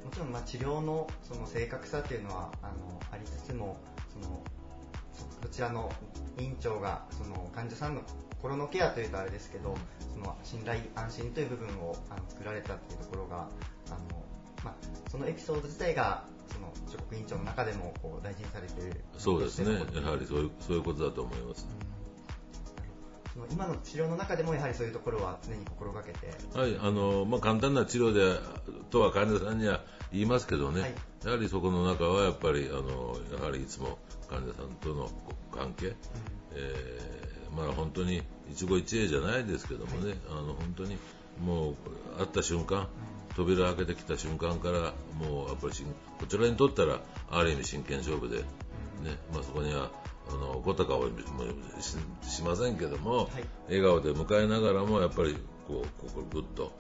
[0.05, 3.79] もちろんまあ治療のその正確さというのはあのありつつも
[4.13, 4.43] その
[5.13, 5.91] そこちらの
[6.39, 8.03] 院長がその患者さんの
[8.45, 9.75] 心のケアというとあれですけど
[10.13, 13.49] その信頼安心という部分をあの作られたというところが
[13.89, 14.23] あの、
[14.63, 14.75] まあ、
[15.11, 19.73] そのエピソード自体がその諸国院長の中でもこう大事にされているそうですね。
[19.95, 21.67] やはりそういうそういうことだと思います。
[23.33, 26.29] その今の治療の中でもやはりそういうところは常に心がけて。
[26.53, 28.39] はい、あの、まあ、簡単な治療で、
[28.91, 29.81] とは患者さんには
[30.13, 30.95] 言いますけどね、はい。
[31.25, 35.11] やはりそこの中はやっぱり、あの、やはりいつも患者さんとの
[35.51, 35.97] 関係、
[36.53, 40.99] えーまあ本当に一期一会じゃないですけどもね、あの、本当に
[41.45, 41.75] もう
[42.19, 42.89] 会った瞬間、
[43.37, 45.73] 扉開けてきた瞬間から、もうやっぱり
[46.19, 48.45] こちらにとったら、ある意味真剣勝負で、ね、
[49.33, 49.91] まあそこには、
[50.29, 51.09] あの、怒った顔も
[51.81, 51.97] し
[52.31, 53.29] しませんけども、はい。
[53.69, 55.37] 笑顔で迎えながらもやっぱり
[55.67, 56.73] こうここぐっと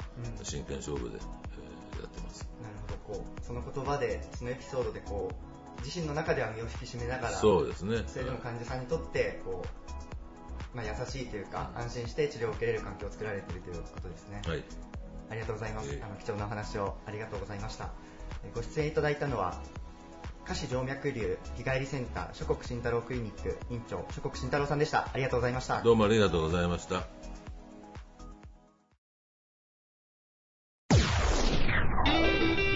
[0.43, 2.47] 真剣勝負で、えーやってます。
[2.63, 2.75] なる
[3.07, 3.19] ほど。
[3.21, 8.03] こうその言葉でそのエピソードでこう自身の中では身を引き締めながらそうですね。
[8.07, 10.04] それでも患者さんにとってこう、
[10.75, 14.65] まあ、優しいというか安心して治療を受けれる環境を作られているということですね、はい。
[15.31, 17.91] ありがとうございます、あの貴重なお話をありがとうございました。
[18.45, 19.61] えご出演いただいたのは
[20.47, 25.09] 下肢静脈瘤日帰りセンター諸国慎太郎クリニック院長諸国慎太郎さんでした。
[25.13, 25.81] ありがとうございました。
[25.81, 27.07] どうもありがとうございました。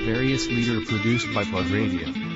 [0.07, 2.28] Various leader produced by Plug Radio.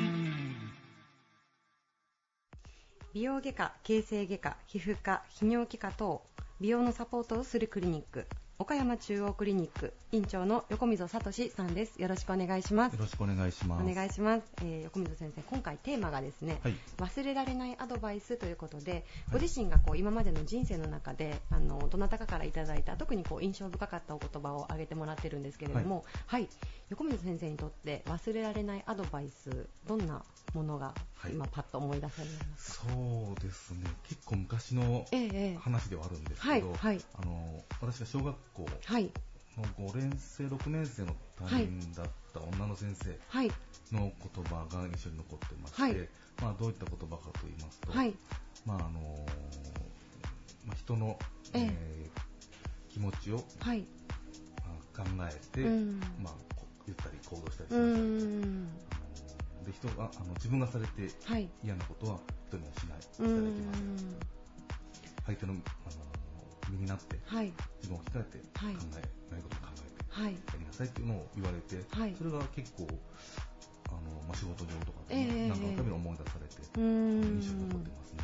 [3.15, 6.23] 美容外科、形成外科、皮膚科、泌尿器科等
[6.59, 8.27] 美容のサポートをするクリニック。
[8.59, 12.01] 岡山中央クリニック院長の横溝聡さんです。
[12.01, 12.93] よろしくお願いします。
[12.93, 13.91] よろしくお願いします。
[13.91, 16.75] お願いします、えー横溝先生今回テーマがですね、はい。
[16.99, 26.49] 忘れられないアドバイスということでご自身がこう今までの人生の中であのどなたかからいただいた特にこう印象深かったお言葉を挙げてもらってるんですけれども、はい。
[26.91, 30.23] 横溝先生にとって忘れられないアドバイスどんな
[30.55, 31.33] ものがはい。
[31.33, 33.91] 今パッと思い出されますか、そうですね。
[34.09, 35.59] 結構昔のええええ。
[35.59, 37.01] 話ではあるんですけど、はいはい。
[37.15, 39.11] あの私が小学校はい。
[39.59, 43.49] の5年生、6年生の担任だった女の先生はい。
[43.93, 46.09] の言葉が印象に残ってまして、はい。
[46.41, 48.15] まあどういった言葉かと言いますと、はい。
[48.65, 49.27] まああの
[50.67, 51.19] まあ人の、
[51.55, 51.63] ええ。
[51.71, 52.23] えー
[52.93, 53.87] 気持ちを、はい。
[54.99, 56.01] まあ考えて、うん。
[56.23, 58.03] まあこ言ったり行動したりしうなさい。
[58.03, 58.69] ん。
[58.93, 61.49] あので人があの自分がされてはい。
[61.65, 63.81] 嫌なことは人にはしない、いたうだきます。
[63.81, 64.17] ん
[65.25, 65.63] 相手のあの
[66.73, 67.53] 身になってはい。
[67.81, 68.75] 自分を控えて考はい。
[68.75, 70.33] え、ないことを考えてはい。
[70.33, 72.15] やりなさいっていうのを言われて、はい。
[72.17, 72.87] それが結構
[73.89, 77.23] あの、まあ、仕事上とかで、ええ何回か目に思い出されて、うん。
[77.41, 78.19] 印象に残ってますね。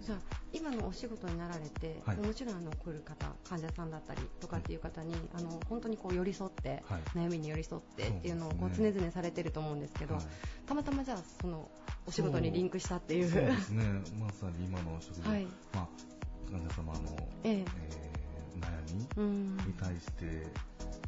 [0.00, 0.18] じゃあ
[0.54, 2.16] 今のお仕事になられて、はい。
[2.16, 7.02] もちろんあの来る方患者さんだったりとかっていう方に、あの本当にこう寄り添って、はい。
[7.14, 10.24] 悩みに寄り添ってっていうのをこう常々されてると思うんですけど、はい。
[10.66, 11.68] たまたまじゃあその
[12.06, 13.30] お仕事にリンクしたっていう。
[13.30, 13.84] そうですね、
[14.18, 15.44] まさに今の職業、はい。
[15.74, 15.88] まあ、
[16.50, 17.58] 患者様の、ええ。
[17.58, 18.08] えー
[18.58, 19.56] 悩みうん。
[19.58, 20.44] に対して、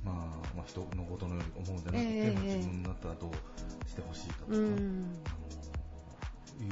[0.04, 0.14] まあ
[0.56, 4.66] まあ、人のことのように思うんじゃなくて、え自分だったらどうしてほしいかとか、うん。
[5.26, 5.46] あの
[6.62, 6.70] いう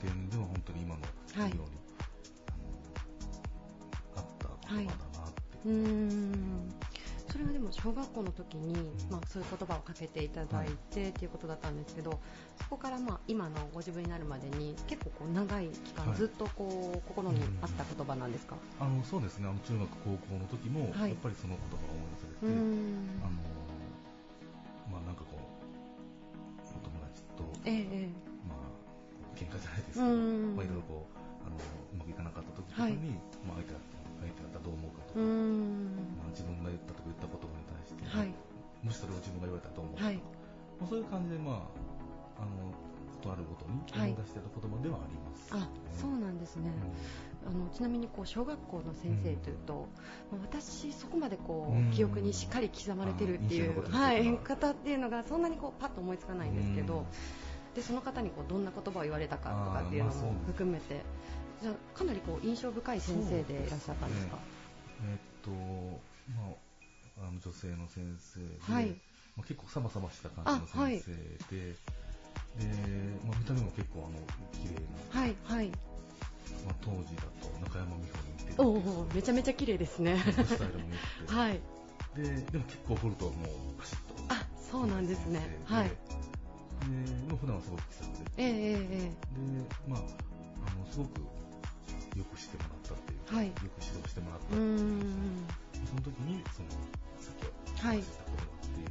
[0.00, 1.08] 点では本当に今のは
[1.48, 1.50] い。
[1.50, 1.70] 授業に、
[4.14, 6.41] あのあった言葉だなって、うん
[7.82, 8.74] 小学校の時に、
[9.10, 12.20] まあ、そういう言葉をかけていただいてっていうことだったんですけど
[12.62, 16.16] そこからまあ今のご自分になるまでに結構こう長い期間、はい。
[16.16, 19.48] ずっとこう心にあった言葉なんですか、あのそうですね。
[19.48, 21.10] あの中学高校の時も、はい。
[21.10, 23.18] やっぱりその言葉が思い出されて、うん。
[23.18, 23.34] あの
[24.92, 28.14] まあなんかこうお友達と、ええええ。
[28.46, 28.70] まあ
[29.34, 35.98] 喧嘩じゃないですけど、いろいろこうあのうまくいかなかった時とかに、まあ相手だった相手だったらどう思うかとうか、ん。
[36.14, 37.51] まあ自分が言ったとか言った言葉に対して、
[38.12, 38.34] はい。
[38.82, 40.16] もしそれを自分が言われたらどう思うかとか、はい。
[40.16, 42.72] まあ、そういう感じでまああの
[43.14, 46.72] ことあるごとに思い出してた言葉ではあります、あそうなんですね、
[47.46, 49.86] あのちなみにこう小学校の先生というと、
[50.32, 51.90] まあ私、そこまでこう、うん。
[51.92, 57.06] 記憶にしっかり刻まれてるっていう、はい、方方っていうのがそんなにこうパッと思いつかないんですけど、
[57.76, 61.02] でその方にこうどんな言葉を言われたかとかっていうのも含めて、
[61.62, 64.38] じゃあかなりこう印象深い先生でいらっしゃったんですか？
[65.04, 65.50] えーっと、
[66.36, 66.54] まあ、
[67.18, 68.86] あの女性の先生で、はい。
[69.36, 72.66] まあ、結構サバサバした感じの先生で、で、
[73.26, 74.18] まあ、見た目も結構あの
[74.52, 74.80] 綺麗
[75.14, 75.68] なはいはい。
[76.66, 80.16] まあ、当時だと中山美穂に似てるおおめちゃめちゃ綺麗ですね。
[80.18, 81.60] スタイルも良くて、はい。
[82.14, 83.34] ででも結構掘るともう
[83.78, 84.14] パシッと。
[84.28, 85.40] あそうなんですね。
[85.68, 85.88] ではい。
[85.88, 85.94] で
[87.30, 88.42] もう普段はすごく気さくで。
[88.42, 89.14] えええええで
[89.88, 90.02] まああ
[90.78, 91.20] のすごく
[92.16, 93.46] よくしてもらったっていうか、はい。
[93.46, 95.46] よく指導してもらったっていう、ん
[95.86, 96.68] その時にその
[97.20, 98.84] さっきはい話したことってい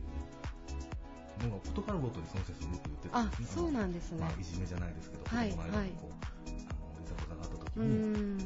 [1.47, 4.19] うのがことがあるごとにその先生よく言ってたあんですねそうなんですね。
[4.21, 8.39] まあ、いじめじゃないですけど、はい子供の間にこう、あのいざこざがあった時に、ん。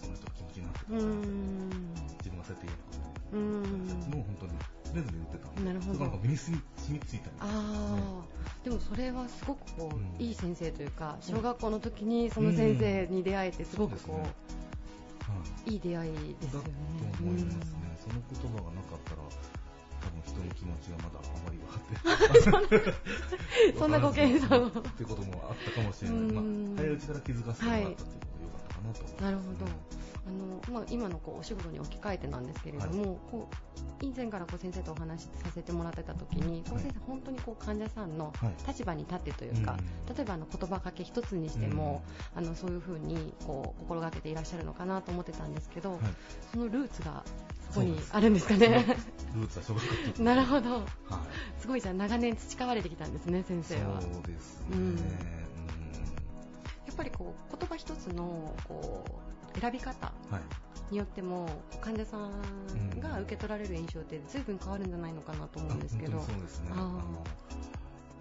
[0.00, 1.20] その人の気持ちになってたから、ん。
[2.22, 2.72] 自分がそうやって言
[3.32, 4.52] うーんえることもう本当に
[4.92, 5.98] 常々言ってたなるほど。
[6.00, 6.56] なんか身に染
[6.88, 10.24] みついたりああ、でもそれはすごくこう、うん。
[10.24, 14.30] いい先生というか小学校の時にその先生に出会えてすごくこう、はい
[15.66, 16.72] いい出会いですだよね。
[17.16, 19.22] と思いますね、その言葉がなかったら、
[20.02, 21.78] 多分人の気持ちがまだあまり分か
[22.58, 22.82] っ
[23.72, 24.66] て そんなご謙遜を。
[24.80, 26.74] ってこともあったかもしれない、うん。
[26.74, 28.41] まあ、早いうちから気づかせてもらったっていうこと
[28.82, 29.22] なと。
[29.22, 29.66] なるほど。
[30.24, 30.30] あ
[30.70, 33.48] の、まあ、今のこうお仕事に置き換えてなんですけれども、こ
[34.00, 38.54] う以前からこう先生とお話しさせてもらってた時に、こうはい先生本当にこう患者さんのはい。
[38.68, 39.76] 立場に立ってというか、
[40.08, 40.14] うん。
[40.14, 42.02] 例えばあの言葉かけ一つにしても、
[42.36, 46.00] あのそういうふうにこう心がけていらっしゃるのかなと思ってたんですけど、はい。
[46.52, 47.24] そのルーツが
[47.70, 48.84] そこにあるんですかね。
[49.34, 50.74] ルーツは小学校の時なるほど。
[50.74, 50.82] はい。
[51.60, 54.00] すごいじゃあ長年培われてきたんですね、先生は。
[54.00, 54.96] そうですね、うん
[56.92, 59.04] っぱりこう言葉一つのこ
[59.56, 60.40] う選び方はい
[60.90, 61.48] によっても
[61.80, 66.20] 患者さんが受け取られる印象って随分変わるんじゃないのかなと思うんですけど。
[66.20, 67.24] そうですねあーあの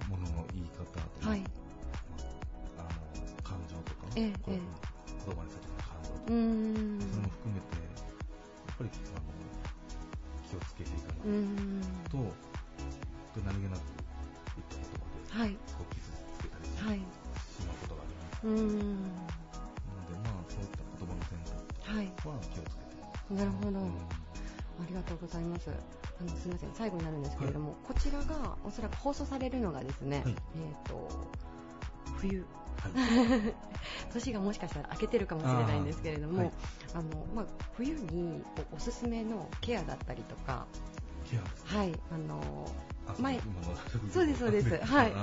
[0.10, 1.40] 物の言い方とか、はい。
[1.42, 3.00] まあ、あの
[3.44, 6.28] 感情とか、ええ言葉にされた感情とか。
[6.28, 7.92] それも含めて、や
[8.74, 9.32] っぱりあの
[10.50, 11.82] 気をつけていかないん。
[12.10, 12.32] と、本
[13.34, 13.84] 当に何気なく
[14.56, 15.56] 言った言葉で、はい。
[15.56, 17.21] こう傷つけたりしはい。
[18.44, 18.58] うーん。
[18.58, 22.06] なので、まあ、そういった言葉の選択はい。
[22.06, 23.36] は気をつけて。
[23.36, 23.80] なるほど。
[23.80, 24.22] うん
[24.82, 25.70] ありがとうございます。
[25.70, 31.08] あのすみません、最後になるんですけれども、こちらがおそらく放送されるのがですね、はいえっ、と
[32.18, 32.46] 冬。
[32.80, 33.54] はい。
[34.12, 36.52] 年がもしかしたら明けてるかもしれないんですけれども、
[36.94, 38.44] あ,、はいのまあ、冬に
[38.76, 40.66] おすすめのケアだったりとか、
[41.30, 41.66] ケアです。
[41.68, 43.40] はい、あのあ前
[44.12, 44.70] そうですそうです。
[44.86, 45.14] はい。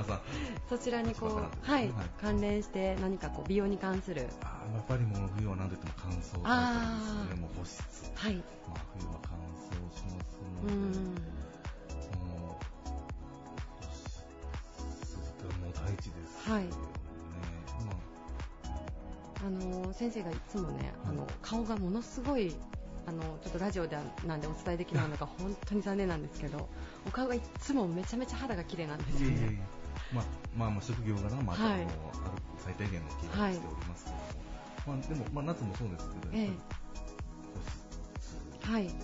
[0.68, 2.10] そちらにこう、はいはい。
[2.20, 6.32] 関連して何かこう美容に関する、あやっぱりもう冬は何と言っても乾燥です
[7.34, 7.40] ね。
[7.40, 7.82] もう保湿。
[8.14, 8.42] はい、ま
[8.74, 12.64] あ冬は乾燥しますうので、ん、もう、
[13.74, 14.24] 保湿
[15.42, 16.50] がもう第一です。
[16.50, 16.64] はい。
[16.64, 16.88] まあ。
[19.50, 22.54] の先生がいつもね、あの顔がものすごい
[23.08, 26.68] あのちょっとラジオではなんでお伝えできないのが 本当に残念なんですけど、
[27.06, 29.36] お顔がいつもめちゃめちゃ肌が綺麗なんであ、すよね。
[29.36, 29.58] いえいえいえ。
[30.14, 30.24] まあ、
[30.56, 31.82] まあ、まあ職業柄、まあ、はい。
[31.82, 31.90] あの
[32.58, 34.04] 最低限のケアをしております。
[34.04, 36.46] けども、まあ、でも、まあ、夏もそうですけど、ええ。
[36.48, 36.52] 保
[38.60, 38.94] 湿、はい、まあ、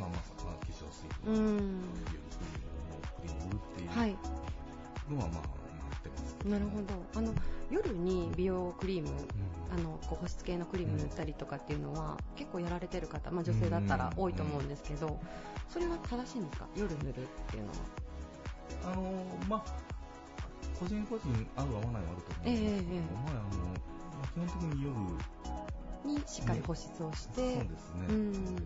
[0.00, 0.10] まあ、
[0.44, 1.80] まあ、化粧水とか、うん、
[3.20, 4.16] クリームっていうはい。
[5.08, 5.40] のは、まあ、や
[5.96, 6.94] ってますけなるほど。
[7.14, 7.32] あの
[7.72, 9.16] 夜に美容クリーム、うん。
[9.72, 15.18] あのこう保湿系のクリーム塗ったりとかっていうのは、結構やられてる方、まあ女性だったら多いと思うんですけど、
[15.68, 16.66] それは正しいんですか？
[16.76, 17.14] 夜塗るっ
[17.50, 17.74] ていうのは。
[18.84, 19.02] あの
[19.48, 19.64] まあ、
[20.78, 24.82] 個人個人合う合わないはあると思うんですけど、ええええまあ、あのまあ基本的に
[26.04, 28.62] 夜、にしっかり保湿をして、そうですね、うん、で、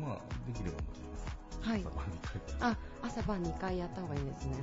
[0.00, 1.80] まあ、できればもちろんはい。
[1.80, 1.90] 朝。
[1.90, 2.70] 晩に回。
[2.70, 4.54] あ、朝晩2回やった方がいいんですね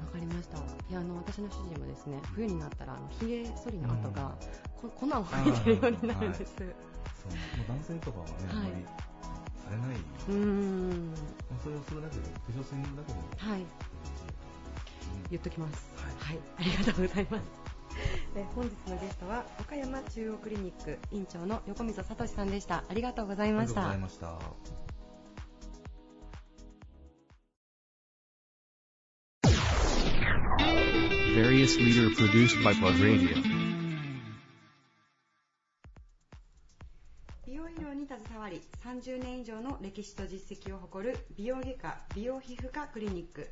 [0.00, 0.58] わかりました。
[0.58, 0.60] い
[0.92, 4.36] やあの私の主人もですね、冬になったらあの髭剃りの跡が、
[4.80, 6.54] こ粉を吐いてるようになるんです。
[6.56, 8.84] そうもう男性とかはね、あんまり
[9.62, 11.16] されない、うーん、ま
[11.58, 13.60] あ、それをするだけで、化粧水だけでも、はい。
[13.60, 13.66] うん
[15.30, 15.88] 言っときます。
[15.96, 17.44] はいはい、ありがとうございます。
[18.34, 22.84] え本日のゲストは岡山中央クリニック院長の横溝聡さんでした。
[22.88, 23.98] ありがとうございましありがとうござたい。
[23.98, 24.99] ました。
[31.34, 33.36] Various leader produced by Plug Radio.
[37.46, 43.48] 美容医療に携わり30年以上の歴史と実績を誇る美容外科美容皮膚科クリニック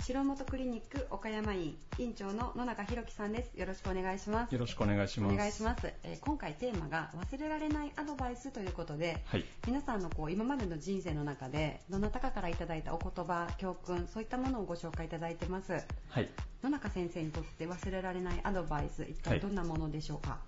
[0.00, 3.58] 白本クリニック岡山院院長の野中弘樹さんです。
[3.58, 4.52] よろしくお願いします。
[4.52, 5.34] よろしくお願いします。
[5.34, 9.44] お願いします、えー今回テーマが忘れられないアドバイスということではい。
[9.66, 15.72] 皆さんのこう今までの人生の中でどなたかからいただいたお言葉教訓そういったものをご紹介いただいてます。
[15.72, 16.28] はい。
[16.62, 20.38] 野中先生にとって忘れられないアドバイス一体どんなものでしょうか？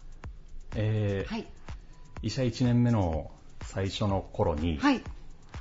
[0.76, 1.46] えーはい。
[2.22, 3.30] 医者1年目の
[3.62, 5.02] 最初の頃に、はい。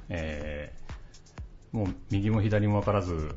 [0.09, 0.77] えー
[1.73, 3.35] もう右も左も分からず、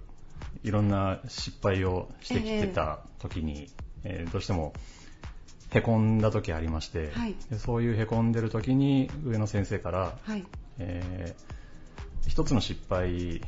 [0.63, 3.69] いろんな失敗をしてきてた時に、
[4.05, 4.73] えーどうしても
[5.71, 10.45] へこんだ時ありまして、はいでそういうへこんでる時に上野先生から、はい。
[10.79, 11.61] えー
[12.29, 13.41] 一つの失敗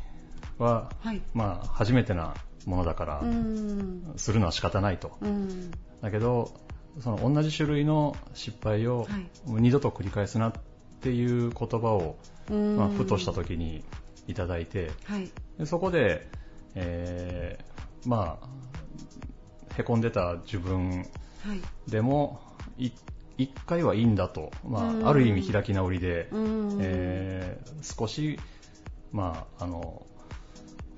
[0.59, 1.21] は、はい。
[1.35, 2.35] まあ、初めてな
[2.65, 3.23] ものだから。
[4.17, 5.17] するのは仕方ないと。
[5.21, 5.71] うん。
[6.01, 6.53] だけど、
[7.01, 9.07] その同じ種類の失敗を
[9.47, 10.53] 二度と繰り返すなっ
[11.01, 12.17] ていう言葉を、
[12.51, 13.85] まあ、ふとした時に
[14.27, 15.31] いただいて、はい。
[15.59, 16.29] でそこで、
[16.75, 18.49] えーまあ、
[19.79, 21.07] へこんでた自分
[21.47, 21.61] はい。
[21.91, 22.41] でも、
[22.79, 22.91] い
[23.39, 26.29] 一回はいいんだと、まうんあ、ある意味開き直りで。
[26.81, 28.39] えー少し、
[29.13, 30.07] まあ、あの、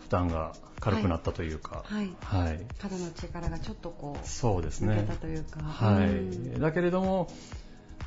[0.01, 2.11] 負担が軽くなったというか、はい。
[2.21, 2.61] はい。
[2.79, 5.17] 肩の力がちょっとこう、そうですね抜けた。
[5.17, 5.61] というか。
[5.61, 6.61] はうんい。
[6.61, 7.29] だけれども、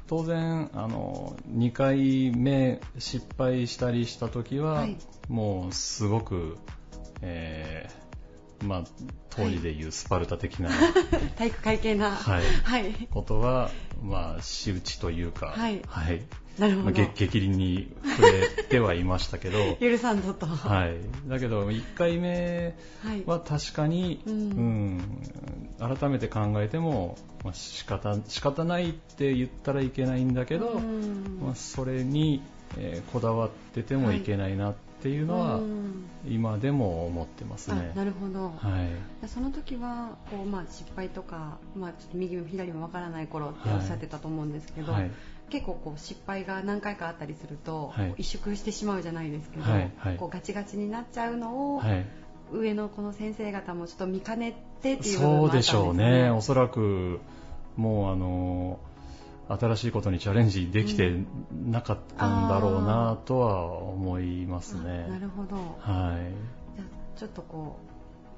[0.05, 4.97] 当然、あの、2回目失敗したりした時は、はい
[5.27, 6.57] もうすごく、
[7.21, 8.07] えー
[8.65, 8.83] まあ、
[9.29, 10.69] 当時でいうスパルタ的な、
[11.37, 12.11] 体育会系な。
[12.11, 13.07] はいはい。
[13.11, 13.69] ことは、
[14.03, 16.23] まあ、仕打ちというか、はいはい。
[16.57, 16.85] なるほど。
[16.85, 20.47] まあ、激激凛に触れてはいましたけど、 許さんぞと。
[20.47, 20.95] はい。
[21.29, 23.23] だけど、1回目はい。
[23.27, 25.21] は確かに、ううんん、
[25.79, 32.41] 改めて考えても、まあ、仕方仕方ないって言ったらいけないんだけど、うんまあ、それに、
[32.77, 37.97] えーこだわっててもいけないなっていうのは、うん今でも思ってますねあ。
[37.97, 38.49] なるほど。
[38.49, 38.83] は
[39.23, 39.27] い。
[39.27, 45.11] その時はこう、まあ、失敗とか、まあ、ちょっと右も左もわからない頃っておっしゃってたと思うんですけど、はい。
[45.49, 52.05] 結構こう失敗が何回かあったりすると、はい萎縮してしまうじゃないですけど、はいはいこうガチガチになっちゃうのを、はい。
[52.51, 56.29] 上のこの先生方もちょっと見かねてっていう部分もあそうでしょうね。
[56.29, 57.19] おそらく、
[57.75, 58.79] もうあの、
[59.49, 61.11] 新しいことにチャレンジできて
[61.65, 65.19] なかったんだろうなとは思いますあなね。
[65.21, 65.55] るほど。
[65.79, 66.77] はい。
[66.77, 67.87] じゃあちょっとこう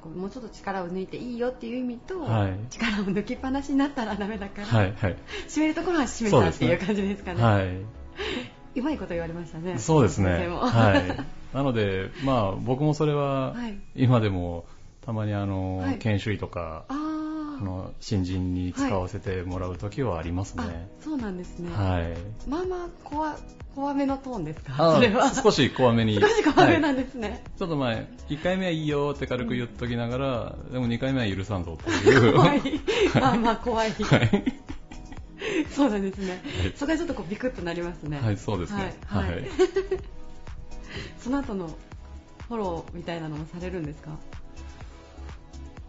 [0.07, 5.15] もうちょっと力を抜いていいよっていう意味と、はい力を抜きっぱなしになったらダメだから、はい、はい。
[5.47, 7.43] 締めるところは締めそうですねたっていう感じですかね。
[7.43, 8.79] はい。
[8.79, 9.77] うまいこと言われましたね。
[9.77, 10.47] そうですね。
[10.47, 11.25] はい。
[11.55, 14.65] なので、まあ、僕もそれははい、今でも、
[15.01, 17.18] たまにあの、はい研修医とか、あー
[17.59, 20.89] あの、新人に使わせてもらうときはありますあね。
[21.03, 21.69] そうなんですね。
[21.71, 22.49] はい。
[22.49, 23.35] まあまあ怖
[23.75, 24.73] 怖めのトーンですか？
[24.77, 25.31] あそれは。
[25.33, 26.19] 少し怖めに。
[26.19, 27.43] 少し怖めなはいんですね。
[27.57, 32.33] ちょっと前、1回目はいいよって軽く言っときながら、でも2回目は許さんぞっていう。
[32.33, 32.45] 怖。
[32.49, 32.61] はい
[33.19, 33.91] まあまあ怖い。
[33.91, 34.43] はい。
[35.71, 36.29] そうなんですね。
[36.61, 38.19] はいそこはちょっとこうビクッとなりますね。
[38.19, 38.95] はい、そうですね。
[39.05, 39.31] ははいい。
[39.33, 39.43] はい
[41.19, 41.67] その後の
[42.47, 44.11] フォローみたいなのもされるんですか？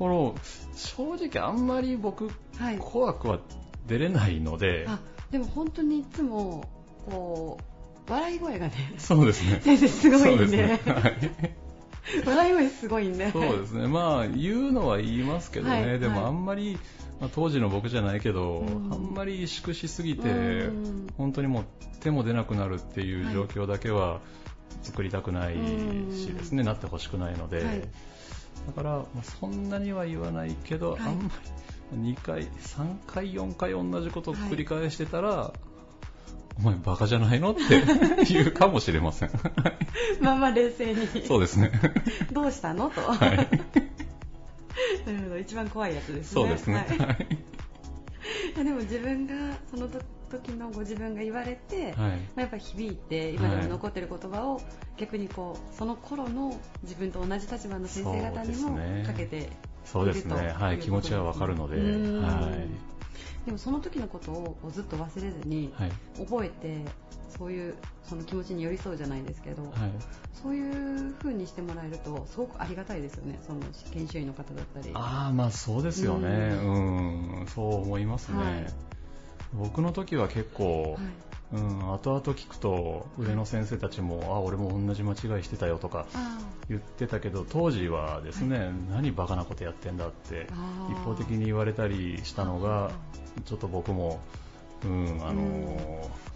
[0.01, 2.79] フォロー、正直あんまり僕、はい。
[2.79, 3.39] 怖くは
[3.87, 4.99] 出れないので、あ、
[5.31, 6.65] でも本当にいつも、
[7.05, 7.59] こ
[8.09, 9.61] う、笑い声がね、そうですね。
[9.63, 10.81] 先生すごいんで、そうですね。
[10.87, 12.25] はい。
[12.25, 13.31] 笑い声すごいんで。
[13.31, 13.89] そうですね。
[13.89, 15.73] まあ、言うのは言いますけどね。
[15.73, 16.79] はいはいでもあんまり、
[17.21, 21.65] まあ当時の僕じゃないけど、うんあんまり萎縮しすぎてうん、本当にもう
[22.01, 24.23] 手も出なくなるっていう状況だけは
[24.83, 27.83] 作りたくないしですね、なってほしくないので、はい
[28.67, 31.31] だから、まあそんなには言わないけど、はいあんま
[31.93, 32.49] り2回、3
[33.07, 35.53] 回、4回同じことを繰り返してたら、
[36.59, 37.63] お前バカじゃないのって
[38.29, 39.31] 言うかもしれません。
[40.21, 41.27] まあまあ冷静に。
[41.27, 41.73] そうですね。
[42.33, 42.91] どうしたの？
[42.91, 43.01] と。
[43.01, 43.37] はい。
[45.07, 46.43] なるほど、一番怖いやつですね。
[46.43, 46.87] そうですね。
[46.99, 47.51] はい
[48.55, 50.05] でも自分がその時
[50.57, 54.61] のご自分が言われて、まはいあやっぱり響いて今でも残ってる言葉を
[54.97, 59.51] 逆にこうその頃の自分と同じ立場の先生方にもかけて
[59.85, 60.37] そうですね。
[60.37, 60.77] いるとはい。
[60.77, 63.47] う気持ちはわかるので、うんはい。
[63.47, 65.93] でもその時のことをずっと忘れずにはい。
[66.19, 66.85] 覚えて
[67.29, 67.75] そういう
[68.05, 69.73] その気持ちに寄り添うじゃないですけど、はい。
[70.43, 73.61] そういう風にしてもらえるとすごくありがたいですよねその
[73.93, 76.29] 研修医の方だったりああ、まあそうですよね。
[76.29, 78.39] うん、そう思いますね。
[78.39, 78.90] はい
[79.55, 81.03] 僕の時は結構、はい。
[81.53, 86.39] うん、後々聞くと、上の先生たちも、あ、俺も同じ間違いしてたよとかあ
[86.69, 90.47] 言ってたけど、当時はですね、何バカなことやってんだって、
[90.93, 92.93] 一方的に言われたりしたのが、
[93.47, 94.21] ちょっと僕も、
[94.85, 96.31] うん、あのー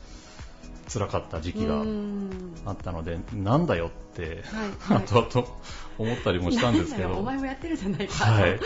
[0.92, 2.30] 辛かった時期がうん。
[2.66, 4.42] あったので、なんだよって、
[4.86, 4.98] はい。
[4.98, 5.48] は い後々
[5.98, 7.14] 思ったりもしたんですけど。
[7.16, 8.60] お前もやってるじゃないか、はい。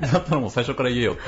[0.00, 1.22] だったらもう最初から言えよって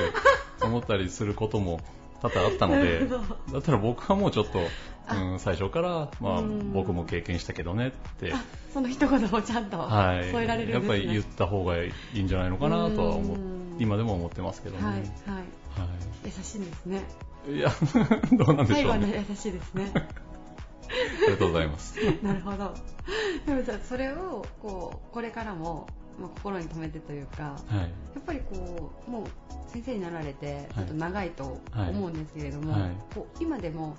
[0.65, 1.79] 思ったりすることも
[2.21, 3.05] 多々あったので、
[3.51, 8.43] だったら僕はもうちょっと、うん、最初から、まあうん僕も経験したけどねって、あ
[8.73, 10.31] その一言をちゃんとはい。
[10.31, 13.37] 添えられるんですね、やっぱり言った方がいいんじゃないのかなとは思
[13.79, 14.85] 今でも思ってますけどね。
[14.85, 15.87] はいはいは
[16.25, 17.03] 優しいんですね
[17.47, 17.53] い。
[17.53, 17.71] いや、
[18.33, 19.07] どうなんでしょうね。
[19.07, 21.95] ね優しいですね ありがとうございます。
[22.21, 22.73] なるほど
[23.45, 25.87] でもじゃあそれをこうこれからも
[26.19, 27.77] まあ、心に留めてというか、はい。
[27.79, 27.85] や
[28.19, 29.25] っぱりこうもう
[29.71, 32.81] 先生になられてちょっと長いと思うんですけれども、はい。
[32.81, 32.91] はい。
[33.13, 33.95] こう今でも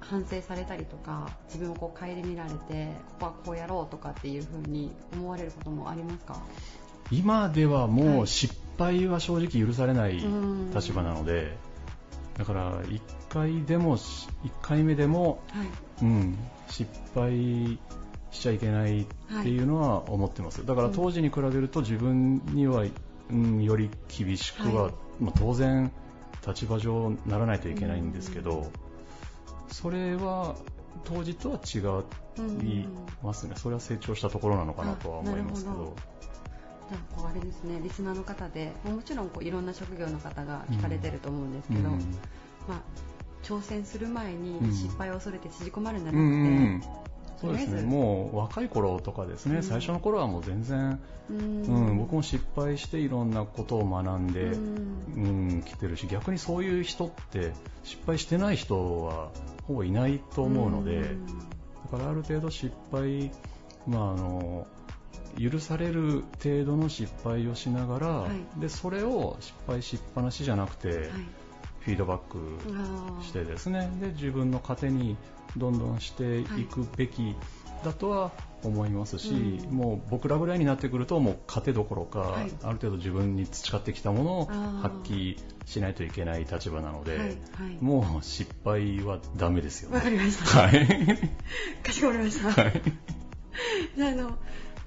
[0.00, 6.40] 反省されたりとか自分をこう顧みられてここはこうやろうとかっていうふうに思われることもありますか？
[7.10, 11.56] 今ではもはいう失敗は正直許されないうん立場なので、
[12.36, 15.66] だから1回でもし1回目でも、はい。
[16.02, 16.38] うん、
[16.68, 17.78] 失敗
[18.30, 19.04] しちゃいけないっ
[19.42, 22.84] ていうのは思ってます、だから当時に比べると自分には、
[23.30, 24.92] うん、より厳しくは、はい。
[25.20, 25.90] まあ、当然
[26.46, 28.70] 立場上ならないといけないんですけど、
[29.68, 30.54] それは
[31.04, 31.78] 当時とは違
[32.66, 32.86] い
[33.22, 35.94] ますね、それは成長したところなのかなとは思いますけど。
[36.88, 37.80] じゃあこうあれですね。
[37.82, 41.98] リスナーの方でもちろんこういろんな職業の方が聞かれてると思うんですけど、うん。
[42.68, 42.80] まあ、
[43.42, 44.72] 挑戦する前にうん。
[44.72, 46.82] 失敗を恐れて縮こまるんじゃなくて、うんうんうん
[47.40, 49.62] そうですね、もう若い頃とかですね、うん。
[49.62, 50.98] 最初の頃はもう全然、
[51.30, 51.62] うん。
[51.62, 54.56] うん、僕も失敗していろんなことを学んで、う
[55.16, 57.52] うんん、来てるし、逆にそういう人って
[57.84, 59.30] 失敗してない人は
[59.66, 61.26] ほぼいないと思うので、うん。
[61.26, 63.30] だからある程度失敗、
[63.86, 64.66] まあ、あの
[65.38, 68.60] 許される程度の失敗をしながら、はい。
[68.60, 70.98] でそれを失敗しっぱなしじゃなくて、はい。
[71.80, 72.38] フィードバック
[73.24, 73.88] してですね。
[74.00, 75.16] で自分の糧に
[75.56, 77.34] どんどんしていくべき
[77.84, 78.32] だとは
[78.62, 82.50] 思いますし、うんもう僕らぐらいになってくるともう糧どころか、はい。
[82.62, 84.46] ある程度自分に培ってきたものを
[84.82, 87.36] 発揮しないといけない立場なので、はいはい。
[87.80, 89.96] もう失敗はダメですよね。
[89.96, 90.62] わかりました。
[90.62, 90.86] はい。
[91.84, 92.82] かしこまりました、はい。
[93.96, 94.38] じゃああの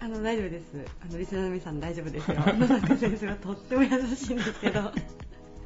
[0.01, 0.63] あの大丈夫です。
[1.01, 2.35] あのリスナーの皆さん大丈夫ですよ。
[2.35, 4.91] 野中先生はとっても優しいんですけど。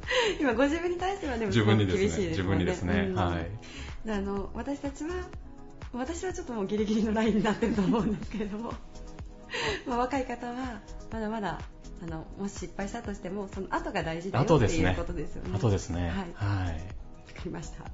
[0.40, 2.28] 今ご自分に対してはでも厳しいですね。
[2.28, 3.06] 自分にですね。
[3.10, 3.14] うん。
[3.14, 3.34] はい。
[3.38, 3.48] で
[4.06, 5.10] あの私たちは
[5.92, 8.72] 私はちょっともうギリギリのラインになってると思うんですけれども、
[9.86, 10.80] まあ、若い方は
[11.12, 11.60] まだまだ
[12.02, 15.50] あのもし失敗したとしてもその後が大事だよねっていうことですよね。
[15.54, 16.00] 後ですね。
[16.00, 16.10] はい。
[16.10, 17.04] わはい。
[17.34, 17.84] かりました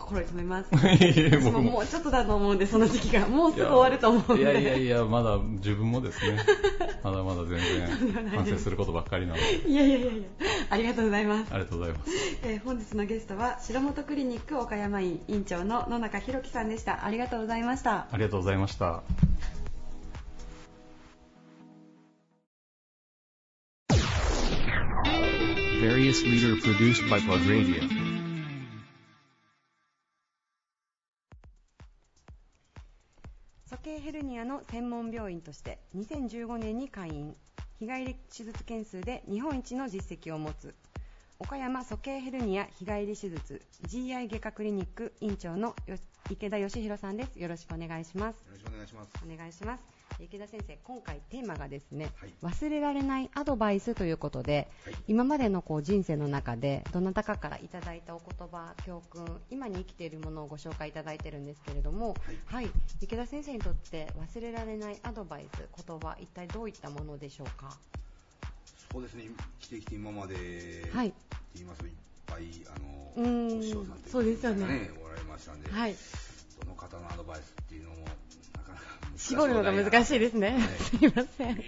[0.00, 0.70] 心に留めます。
[1.44, 1.70] も僕も。
[1.72, 4.42] もうちょっとだと思うんでその時期がもうすぐ終わると思うんで。
[4.42, 6.38] いやいやいや、まだ自分もですね、
[7.04, 10.22] まだまだ全然反省することばっかりなので、いやいやいやいや
[10.70, 11.52] ありがとうございます。
[11.52, 12.10] ありがとうございます。
[12.42, 17.04] えー本日のゲストは白本クリニック岡山院院長の野中弘樹さんでした。
[17.04, 18.06] ありがとうございました。
[18.10, 19.02] ありがとうございました。
[25.80, 27.99] Various leader produced by Plug Radio.
[33.70, 37.36] 鼠径ヘルニアの専門病院として2015年に開院。
[37.78, 40.74] 日帰り手術件数で日本一の実績を持つ。
[41.38, 45.96] 岡山鼠径ヘルニア日帰り手術 GI 外科クリニック院長のよ
[46.28, 47.38] 池田義弘さんです。
[47.38, 48.38] よろしくお願いします。
[48.38, 49.10] よろしくお願いします。
[49.24, 52.34] お願いします池田先生今回テーマがですね、はい。
[52.42, 54.94] 忘れられないアドバイスということで、はい。
[55.08, 62.70] 今までのこう人生の中でどなたかからいただいたお言葉教訓今に生きているものをご紹介いただいているんですけれども、はい。
[63.00, 67.76] 池田先生にとって忘れられないアドバイス言葉一体どういったものでしょうか？
[68.92, 69.24] そうですね、
[69.60, 70.34] 来てきて今まで、
[70.92, 71.12] はい。
[71.54, 71.92] 言いますといっ
[72.26, 72.74] ぱい、あ
[73.16, 73.58] うの、ーん。
[73.60, 75.94] お師匠さんといそうですよねおられましたんで、はい。
[75.94, 78.82] その方のアドバイスっていうのも、なかなか
[79.16, 80.60] 絞るのが難しいですね、はい。
[80.60, 81.64] すいません。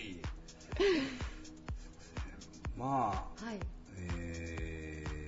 [2.77, 3.59] まあ、はい。
[3.99, 5.23] えー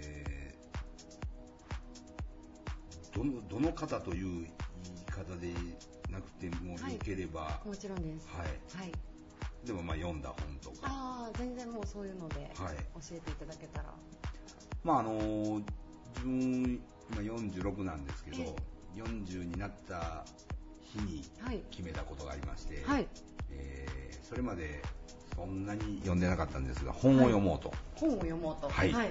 [3.17, 4.49] どのどの方という言い
[5.07, 5.49] 方で
[6.11, 8.29] なくてもはいいければ、もちろんです。
[8.37, 8.47] はい。
[8.77, 8.93] はい。
[9.65, 12.51] でもまあ読んだ本とか、ああ全然もうそういうのではい。
[12.51, 13.95] 教えていただけたら、
[14.83, 15.13] まああの
[16.17, 16.81] 自分
[17.13, 18.57] 今46なんですけど、え
[18.97, 20.25] 40になった
[20.95, 23.07] 日にはい決めたことがありまして、はい。
[23.51, 23.95] えー
[24.29, 24.83] それまで
[25.37, 28.69] そんなに読んでなかったんですが本を読もうと、本を読もうと。
[28.69, 28.93] はい。
[28.93, 29.11] はい、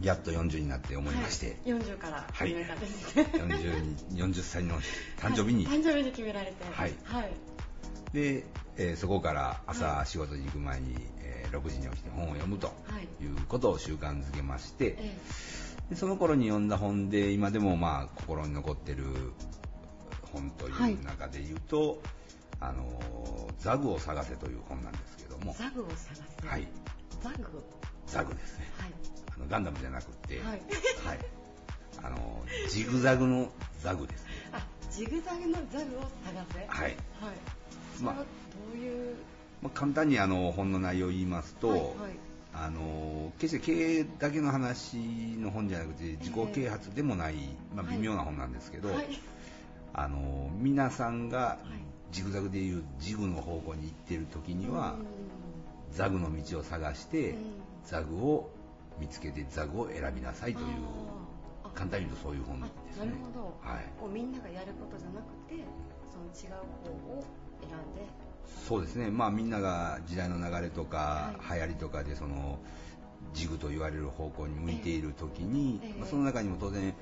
[0.00, 2.48] やっと40になって思いまして、はい、40からはい。
[2.50, 3.80] 始めたんですね、40,
[4.14, 4.78] に40歳の
[5.18, 5.78] 誕生日に、はい。
[5.78, 6.52] 誕生日に決められて。
[6.72, 6.94] はい。
[7.04, 7.30] はい。
[8.12, 8.44] で、
[8.76, 13.24] えーそこから朝仕事に行く前に、えー6時に起きて本を読むとはい。
[13.24, 15.16] いうことを習慣づけまして、え。
[15.90, 19.04] でその頃に読んだ本で今でもまあ心に残ってる
[20.36, 20.92] 本とはい。
[20.92, 22.00] いう中で言うと
[22.60, 22.84] 「あの
[23.58, 25.52] ザグを探せ」という本なんですけども。
[25.58, 26.68] えザグを探すはい。
[27.22, 27.64] ザグ。
[28.06, 28.70] ザグですね。
[28.78, 28.90] はい。
[29.36, 30.44] あのガンダムじゃなくって、はい。
[30.44, 30.60] はい。
[32.02, 34.30] あのジグザグのザグですね。
[34.52, 36.66] あジグザグのザグを探せ。
[36.68, 36.80] はい。
[36.80, 36.96] はい。
[38.02, 38.26] まあはど
[38.74, 39.16] ういう？
[39.62, 41.90] まあ、簡単にあの本の内容を言いますと、はいはい。
[42.54, 44.96] あの決して経営だけの話
[45.38, 47.34] の本じゃなくて自己啓発でもない、
[47.74, 47.96] まあ、はい。
[47.96, 49.18] 微妙な本なんですけど、はい
[49.98, 51.86] あの皆さんがはい。
[52.12, 54.94] ジグザグでいうジグの方向に行っている時には
[55.90, 57.36] ザグの道を探して、うん。
[57.84, 58.50] ザグを
[58.98, 60.66] 見つけてザグを選びなさいという
[61.74, 63.06] 簡単に言うとそういう本あですね。
[63.06, 63.84] なるほど、はい。
[63.98, 65.64] こうみんながやることじゃなくて
[66.08, 67.24] その違う方を
[67.60, 68.06] 選んで。
[68.68, 72.58] そうですね、まあ、みんなが時代の流れとか、は流行りとかでその
[73.34, 75.98] ジグと言われる方向に向いている時に、ええ。
[75.98, 76.94] まあ、その中にも当然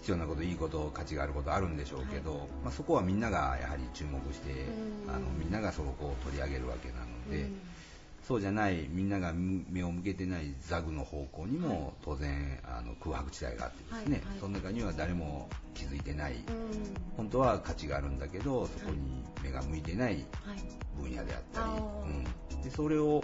[0.00, 2.40] 必要なこといいこと価値があることあるんでしょうけど、はい。
[2.64, 4.50] まあ、そこはみんながやはり注目して
[5.06, 5.14] うん。
[5.14, 7.60] あのみんながそこを取り上げるわけなので、うん。
[8.26, 16.40] そうじゃないみんなが目を向けてないザグの方向にも当然あの空白地帯があってですね、その中には誰も気づいてない、うん。
[17.16, 21.82] 本当は価値があるんだけどそこに目が向いてないはい分野であったり、
[22.54, 23.22] うん、でそれを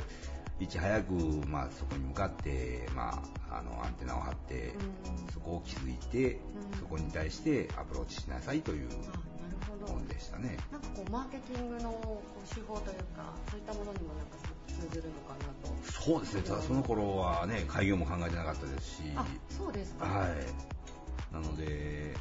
[0.58, 1.12] いち早く、
[1.46, 4.72] まあ、そこに向かって、まあ、あのアンテナを張って、
[5.24, 5.32] うん。
[5.32, 6.40] そこを気づいて、
[6.72, 6.78] うん。
[6.78, 8.88] そこに対してアプローチしなさいという
[9.86, 10.56] 本でしたね。
[10.72, 14.36] なんかこうマーケティングのこう手法というかそういったものにもなんか
[14.68, 15.92] 通ずるのかなと。
[15.92, 20.06] そうですね、ただその頃はね、開業も考えてなかったですし、あそうですか。
[20.06, 21.34] はい。
[21.34, 22.14] なので、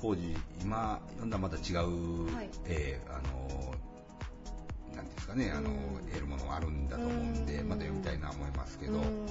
[0.00, 2.50] 当時、今読んだらまた違う、はい。
[2.66, 3.74] えーあの、
[5.00, 5.76] なんですかね、あの、うん。
[6.10, 7.68] 得るものがあるんだと思うんで、うん。
[7.68, 9.26] また読みたいなと思いますけど、うん。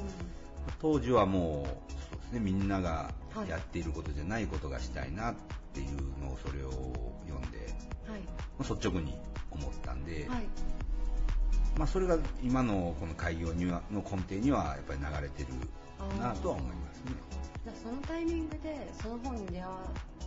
[0.79, 3.49] 当時はもう、そうですね、みんながはい。
[3.49, 5.35] やっていることじゃないことがしたいなっ
[5.73, 6.71] ていうのを、それを
[7.27, 7.59] 読んで、
[8.09, 8.21] はい。
[8.57, 9.15] まあ率直に
[9.51, 10.43] 思ったんで、はい。
[11.77, 15.49] まあ、それが今のこの開業にはの根底にはやっぱり流れてる
[16.19, 17.11] なとは思いますね。
[17.69, 19.63] じゃあそのタイミングでその本に出会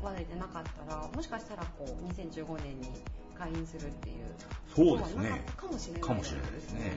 [0.03, 2.88] われてなかったらもしかしたらこう2015年に
[3.38, 4.16] 開院するっていう
[4.74, 5.45] そうですね。
[5.57, 6.03] かもしれない。
[6.03, 6.93] かもしれないですね。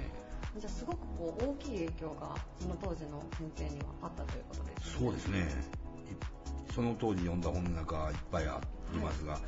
[0.57, 5.39] じゃあすごくこう大きい影響がその当時の先生にはあったということですそうですね。
[6.69, 8.61] いその当時読んだ本の中いっぱいあ
[8.93, 9.39] りますが、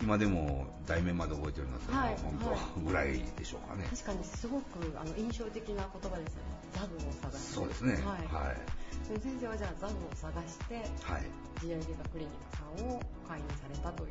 [0.00, 2.16] 今でも題名まで覚えてるのははい。
[2.22, 2.58] 本はい。
[2.76, 3.84] 当ぐらいでしょうかね。
[3.90, 4.64] 確かにすごく
[4.98, 7.54] あの印象的な言葉ですよねザグを探して。
[7.54, 7.94] そうですね。
[7.94, 8.02] はい。
[8.46, 8.56] はい。
[9.04, 11.22] 先生はじゃあザグを探してはい。
[11.60, 14.10] GI 外科クリニックさんを開院されたという。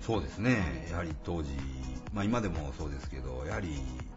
[0.00, 0.56] そうですね、は
[0.88, 0.90] い。
[0.90, 1.50] やはり当時、
[2.12, 3.68] まあ、今でもそうですけど、やはり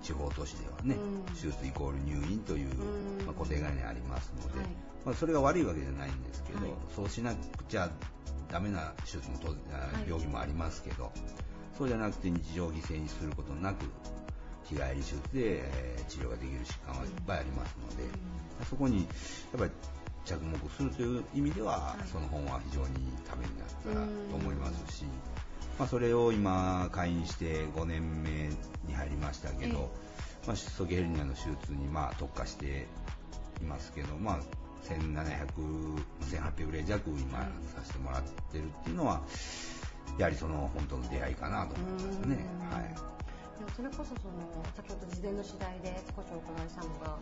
[0.01, 1.35] 地方都市ではね、うん。
[1.35, 3.25] 手術イコール入院という、うん。
[3.25, 4.67] まあ、固定概念ありますので、はい。
[5.05, 6.71] まあ、それが悪いわけじゃないんですけど、はい。
[6.95, 7.89] そうしなくちゃ
[8.49, 9.37] ダメな手術も
[10.07, 11.11] 病気もありますけど、
[11.77, 13.85] そうじゃなくて日常を犠牲にすることなく、
[14.65, 18.03] 日帰り手術で、えー治療ができる疾患はいっぱいありますので、
[18.69, 19.03] そこにや
[19.55, 19.71] っぱり
[20.25, 22.07] 着目するという意味では、はい。
[22.07, 22.87] その本は非常に
[23.27, 25.05] ためになったと思いますし、
[25.79, 28.49] まあ、それを今開院して5年目
[28.87, 29.89] に入りましたけど、
[30.45, 32.87] まあ、早期ヘルニアの手術にまあ特化して
[33.61, 34.39] いますけど、まあ、
[34.83, 35.47] 1700、
[36.29, 37.47] 1800例弱今さ
[37.83, 39.21] せてもらってるっていうのは、
[40.17, 42.45] やはりその本との出会いかなと思いますね。
[42.69, 42.75] うん。
[42.75, 43.20] はい。
[43.61, 44.41] でもそれこそその
[44.73, 47.13] 先ほど事前の取材で少しお伺いしたのが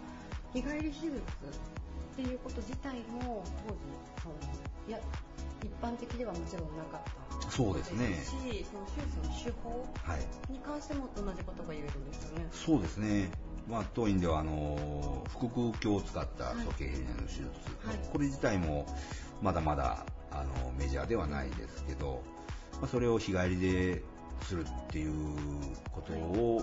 [0.56, 3.84] 日帰り手術っていうこと自体も当時
[4.24, 4.36] その
[4.88, 5.00] いや
[5.60, 10.52] 一般的ではもちろんなかったそうですねしその手術の手法はい。
[10.52, 12.48] に関しても同じことが言えるんですよね。
[12.52, 13.32] そうですね。
[13.68, 18.86] まあ、当院ではあの腹腔鏡を使ったはい鼠径ヘルニアの手術、はいこれ自体も
[19.42, 22.24] まだまだあのメジャーではないですけど、
[22.80, 24.02] まあ、それを日帰りで
[24.42, 25.14] するっていう
[25.92, 26.62] ことを、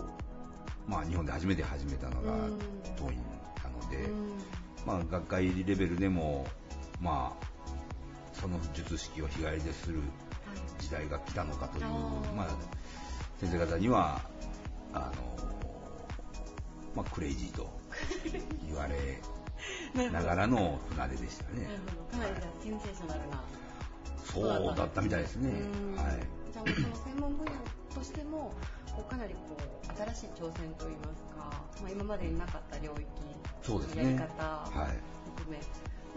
[0.86, 2.58] まあ、日本で初めて始めたのがうん。
[2.96, 3.18] 当院
[3.62, 4.28] なので、うん。
[4.86, 6.46] まあ、学会レベルでも、
[7.00, 7.46] まあ、
[8.32, 10.00] その術式を日帰りでする
[10.78, 11.84] 時代が来たのかという
[12.36, 12.48] まあ、
[13.40, 14.20] 先生方には
[14.92, 15.46] あの、
[16.94, 17.68] まあ、クレイジーと
[18.66, 19.20] 言われ
[20.10, 21.64] ながらの船出でしたね。
[21.64, 21.78] なる
[22.12, 22.18] ほど。
[22.18, 23.42] かなりセンセーショナルな。
[24.24, 25.50] そうだったみたいですね。
[25.50, 25.96] うん。
[25.96, 27.52] はいじゃあもうその専門分野
[27.92, 28.48] としても
[28.96, 31.52] こうかなりこう新しい挑戦といいますか、
[31.84, 33.04] まあ、今までになかった領域
[33.66, 34.04] そうですね。
[34.04, 34.94] やり方はい。
[35.36, 35.66] 含め、で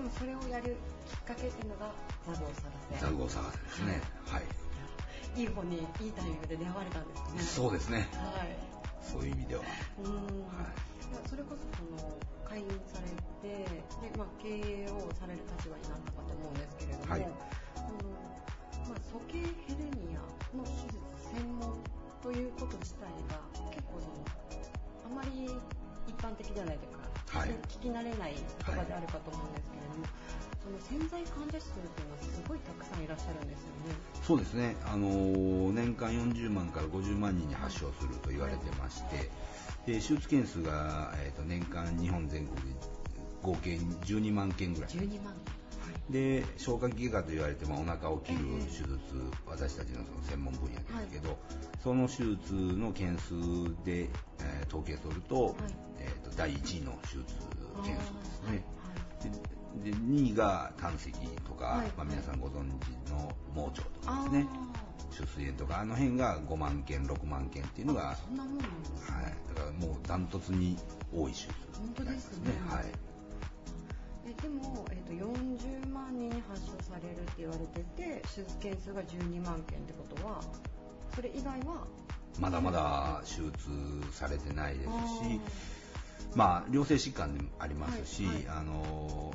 [0.05, 0.77] もそれをやる
[1.09, 1.89] きっかけっていうのが
[2.29, 3.01] ザグを探せ。
[3.01, 4.01] ザグを探せですね。
[4.29, 5.41] はい。
[5.41, 5.43] い。
[5.43, 7.41] い本にいいタイミングで出会われたんですね。
[7.41, 8.07] そうですね。
[8.13, 8.53] はい。
[9.01, 9.61] そういう意味では。
[10.05, 10.13] うん、
[10.45, 11.27] はい。
[11.27, 12.15] それこそその
[12.45, 13.09] 開院され
[13.41, 15.75] てで、まあ、経営をされる立場
[28.39, 30.05] き慣れない言葉であるかと思うんですけれども、
[30.63, 33.95] その潜在患者数というのはすごいたくさんいらっしゃるんですよね。
[34.21, 39.29] そうですね、あのー年間40万から50万人に発症すると言われてまして、
[39.85, 42.79] で手術件数が、えー、と年間日本全国で
[43.41, 44.89] 合計12万件ぐらい。
[44.89, 45.33] 12万
[46.09, 48.89] で消化器外科と言われて、まあ、お腹を切る手術、
[49.45, 51.37] 私たちのその専門分野ですけど、
[51.83, 53.35] その手術の件数
[53.85, 54.09] で、
[54.39, 55.55] えー統計すると,、
[55.97, 57.25] えー、と第1位の手術
[57.83, 58.63] 件数ですね。
[59.83, 61.11] でで2位が胆石
[61.47, 61.87] とか、はい。
[61.95, 64.47] まあ、皆さんご存知の盲腸とかですね。
[65.11, 69.15] 出水炎とかあの辺が5万件6万件っていうのが、そんなもんなんですね。
[69.15, 70.77] はい、だからもうダントツに
[71.13, 72.51] 多い手術本当ですね。
[72.67, 72.85] はい。
[74.25, 80.41] えでも、えっと40万人に発症されるって言われてて手術件数が12万件ってことは
[81.15, 81.87] それ以外は
[82.39, 83.51] まだまだ手術
[84.11, 85.41] されてないですし、
[86.35, 88.47] まあ、良性疾患でもありますし、はいはい。
[88.59, 89.33] あの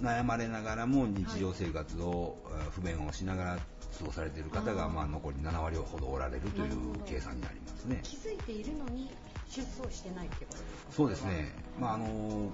[0.00, 6.72] 悩まれながらも日常生活を、えー不便をしながら過ごされている方がまあ、残り7割ほどおられるという
[7.04, 8.00] 計算になりますね。
[8.02, 9.10] 気づいているのに
[9.52, 10.92] 手術をしてないってことですか？
[10.92, 12.48] そうですね、まああの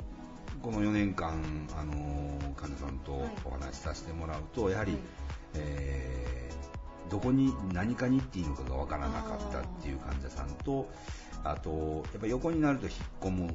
[0.63, 1.35] この4年間、
[1.79, 3.13] あの患者さんと
[3.45, 5.01] お話しさせてもらうと、やはり、はい。
[5.55, 6.37] えー
[7.09, 10.91] どこに何かに行っていいのかが分からなかったっていう患者さんと、
[11.51, 13.55] あと、やっぱ横になると引っ込む、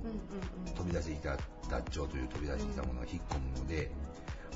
[0.75, 1.37] 飛び出してきた
[1.69, 3.91] 脱腸という飛び出してきたものが引っ込むので、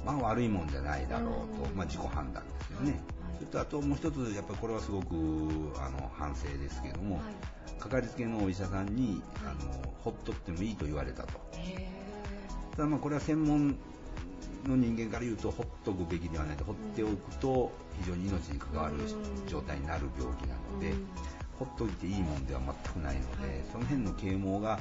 [0.06, 1.30] まあ悪いもんじゃないだろう
[1.64, 2.92] と、うんまあ自己判断ですよね。
[2.92, 3.02] はい。
[3.38, 5.16] それとあともう一つ、やっぱりこれはすごく
[5.78, 7.82] あの反省ですけども、はい。
[7.82, 9.56] かかりつけのお医者さんに、はい。
[9.62, 11.34] あのほっとってもいいと言われたと。
[11.54, 11.88] へ
[12.76, 13.70] ただまあこれは専門
[14.66, 16.64] の人間から言うとほっとくべきではないと。
[16.64, 17.72] 放っておくと
[18.02, 19.48] 非常に命に関わるうん。
[19.48, 21.08] 状態になる病気なので、うん
[21.58, 23.66] ほっといていいもんでは全くないので、はい。
[23.72, 24.80] その辺の啓蒙が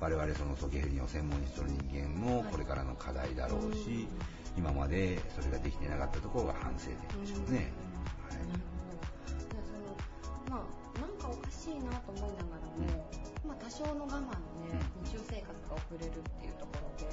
[0.00, 2.52] 我々そのソケヘリの専門にする人間のはい。
[2.52, 4.08] これからの課題だろうし、
[4.56, 7.72] 今までそれができてなかったところが反省点でしょうね。
[8.28, 8.40] はい。
[8.48, 9.04] なるほど。
[9.44, 13.04] じゃあそのまあなんかおかしいなと思いながらも、
[13.44, 14.32] まあ多少の我慢
[14.64, 14.72] で
[15.04, 17.04] 日常生活が送れるっていうところで、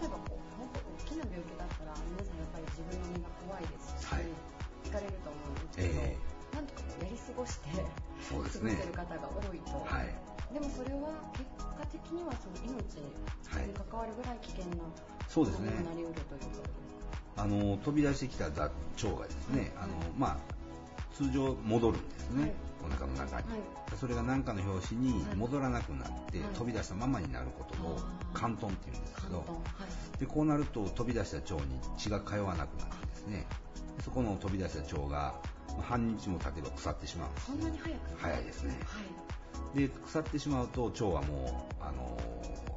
[0.00, 4.32] 例えばこう本当大きな病気だったら皆さんやっぱり自分の身が怖いですし、はい。
[4.88, 6.16] 行かれると思うんですけど、え
[6.54, 7.68] なんとかやり過ごして
[8.22, 8.72] そうですね。
[8.72, 9.72] 過ごせる方が多いと。
[9.84, 10.14] はい。
[10.54, 13.10] でもそれは結果的にはその命に
[13.50, 14.84] はい関わるぐらい危険な
[15.28, 15.70] そうですね。
[15.70, 16.54] ものになりうるということで。
[16.54, 16.68] すか。
[17.36, 18.70] あの飛び出してきた脱
[19.02, 22.52] 腸がですね、あのまあ、通常戻るんですね、はい。
[22.86, 23.60] お腹の中に、はい。
[23.98, 26.48] それが何かの拍子に戻らなくなって、はい。
[26.54, 27.98] 飛び出したままになることを
[28.32, 29.44] 関頓っていうんですけど。
[30.18, 33.46] でこうなると飛び出した腸に血が通わなくなるんですね。
[33.96, 35.34] でそこの飛び出した腸がまあ
[35.82, 37.56] 半日も経てば腐ってしまうんですね。
[37.60, 38.20] そんなに早く？
[38.20, 38.78] 早いですね。
[38.84, 39.00] は
[39.76, 39.78] い。
[39.78, 42.18] で腐ってしまうと腸はもう、あの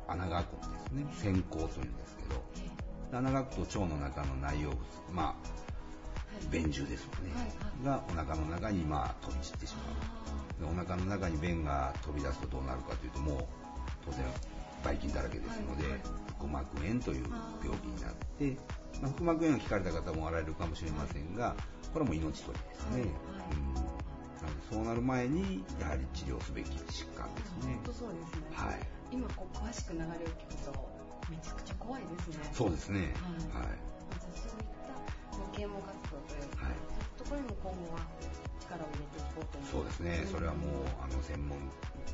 [0.07, 1.05] 穴が開くんですね。
[1.13, 2.41] 腺孔というんですけど。
[2.57, 4.81] えで穴が開くと腸の中の内容物
[5.13, 5.35] まあ
[6.51, 8.03] 便獣ですよね、はいはい。
[8.03, 9.81] がお腹の中にまあ飛び散ってしま
[10.63, 10.75] う。
[10.75, 13.45] でお腹の中に便が飛び出すとどうなるかというともう
[14.05, 14.25] 当然
[14.83, 15.83] ばい菌だらけですので、
[16.37, 17.25] 腹膜炎という
[17.63, 18.57] 病気になって、
[19.01, 21.55] まあ、腹膜炎を聞かれた方もおられるかもしれませんが
[21.93, 23.01] これはもう命取りですね、はい。
[23.01, 23.09] はい
[23.81, 23.97] うん
[24.69, 27.75] そうなる前にやはり治療すべき疾患ですね。
[27.75, 28.47] 本当そうですね。
[28.51, 28.79] はい。
[29.11, 30.75] 今こう詳しく流れを聞くと
[31.31, 32.49] めちゃくちゃ怖いですね。
[32.51, 32.99] そうですね。
[33.55, 33.63] はい。
[33.63, 33.77] はい、
[34.19, 34.67] そういっ
[35.51, 36.75] た啓蒙活動というか、はい。
[37.23, 37.99] そういうところにも今後は
[38.59, 40.27] 力を入れていこうと思そうですね。
[40.31, 41.57] それはもうあの専門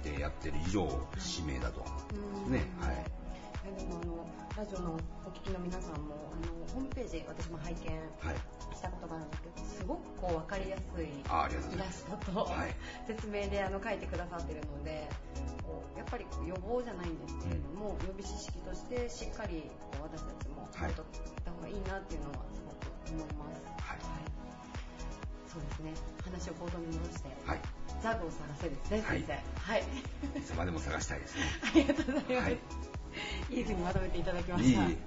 [0.04, 2.72] でやってる以上使命だと思うんうんですね。
[2.80, 3.23] はい
[3.64, 4.28] いやでもあの
[4.60, 8.36] ラジオのお聞きの皆さんもあのホームページ私も拝見はい。
[8.76, 11.24] したことがあるんですけどすごくこう分かりやすいイ
[11.80, 12.76] ラストと、はい。
[13.08, 15.08] 説明であの書いてくださってるので
[15.64, 20.92] こうやっぱり予防じゃないんですけれども、予備知識としてしっかりこう私たちもはい。
[20.92, 21.06] 持っとっ
[21.48, 23.64] た方がいいなっていうのはすごく思います。
[23.80, 24.04] はい。
[25.48, 25.94] そうですね。
[26.20, 27.60] 話を冒頭に戻して、はい。
[28.04, 29.24] ザグを探せですね、はい。
[29.24, 29.72] 先生。
[29.72, 29.84] はい。
[30.36, 31.44] いつまでも探したいですね。
[31.64, 32.36] ありがとうございます。
[32.44, 32.93] はい
[33.52, 34.82] いいふうにまとめていただきました。
[34.82, 34.98] はい。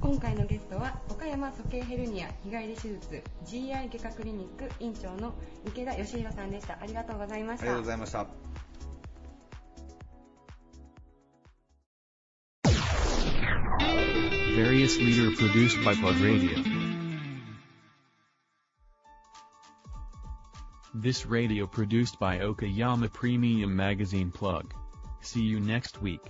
[0.00, 5.34] 今回のゲストは岡山鼠径ヘルニア日帰り手術 GI 外科クリニック院長の
[5.66, 6.78] 池田義弘さんでした。
[6.80, 7.64] ありがとうございました。
[7.64, 8.26] ありがとうございました。
[20.94, 24.74] This radio produced by Okayama Premium Magazine Plug.
[25.22, 26.20] See you next week.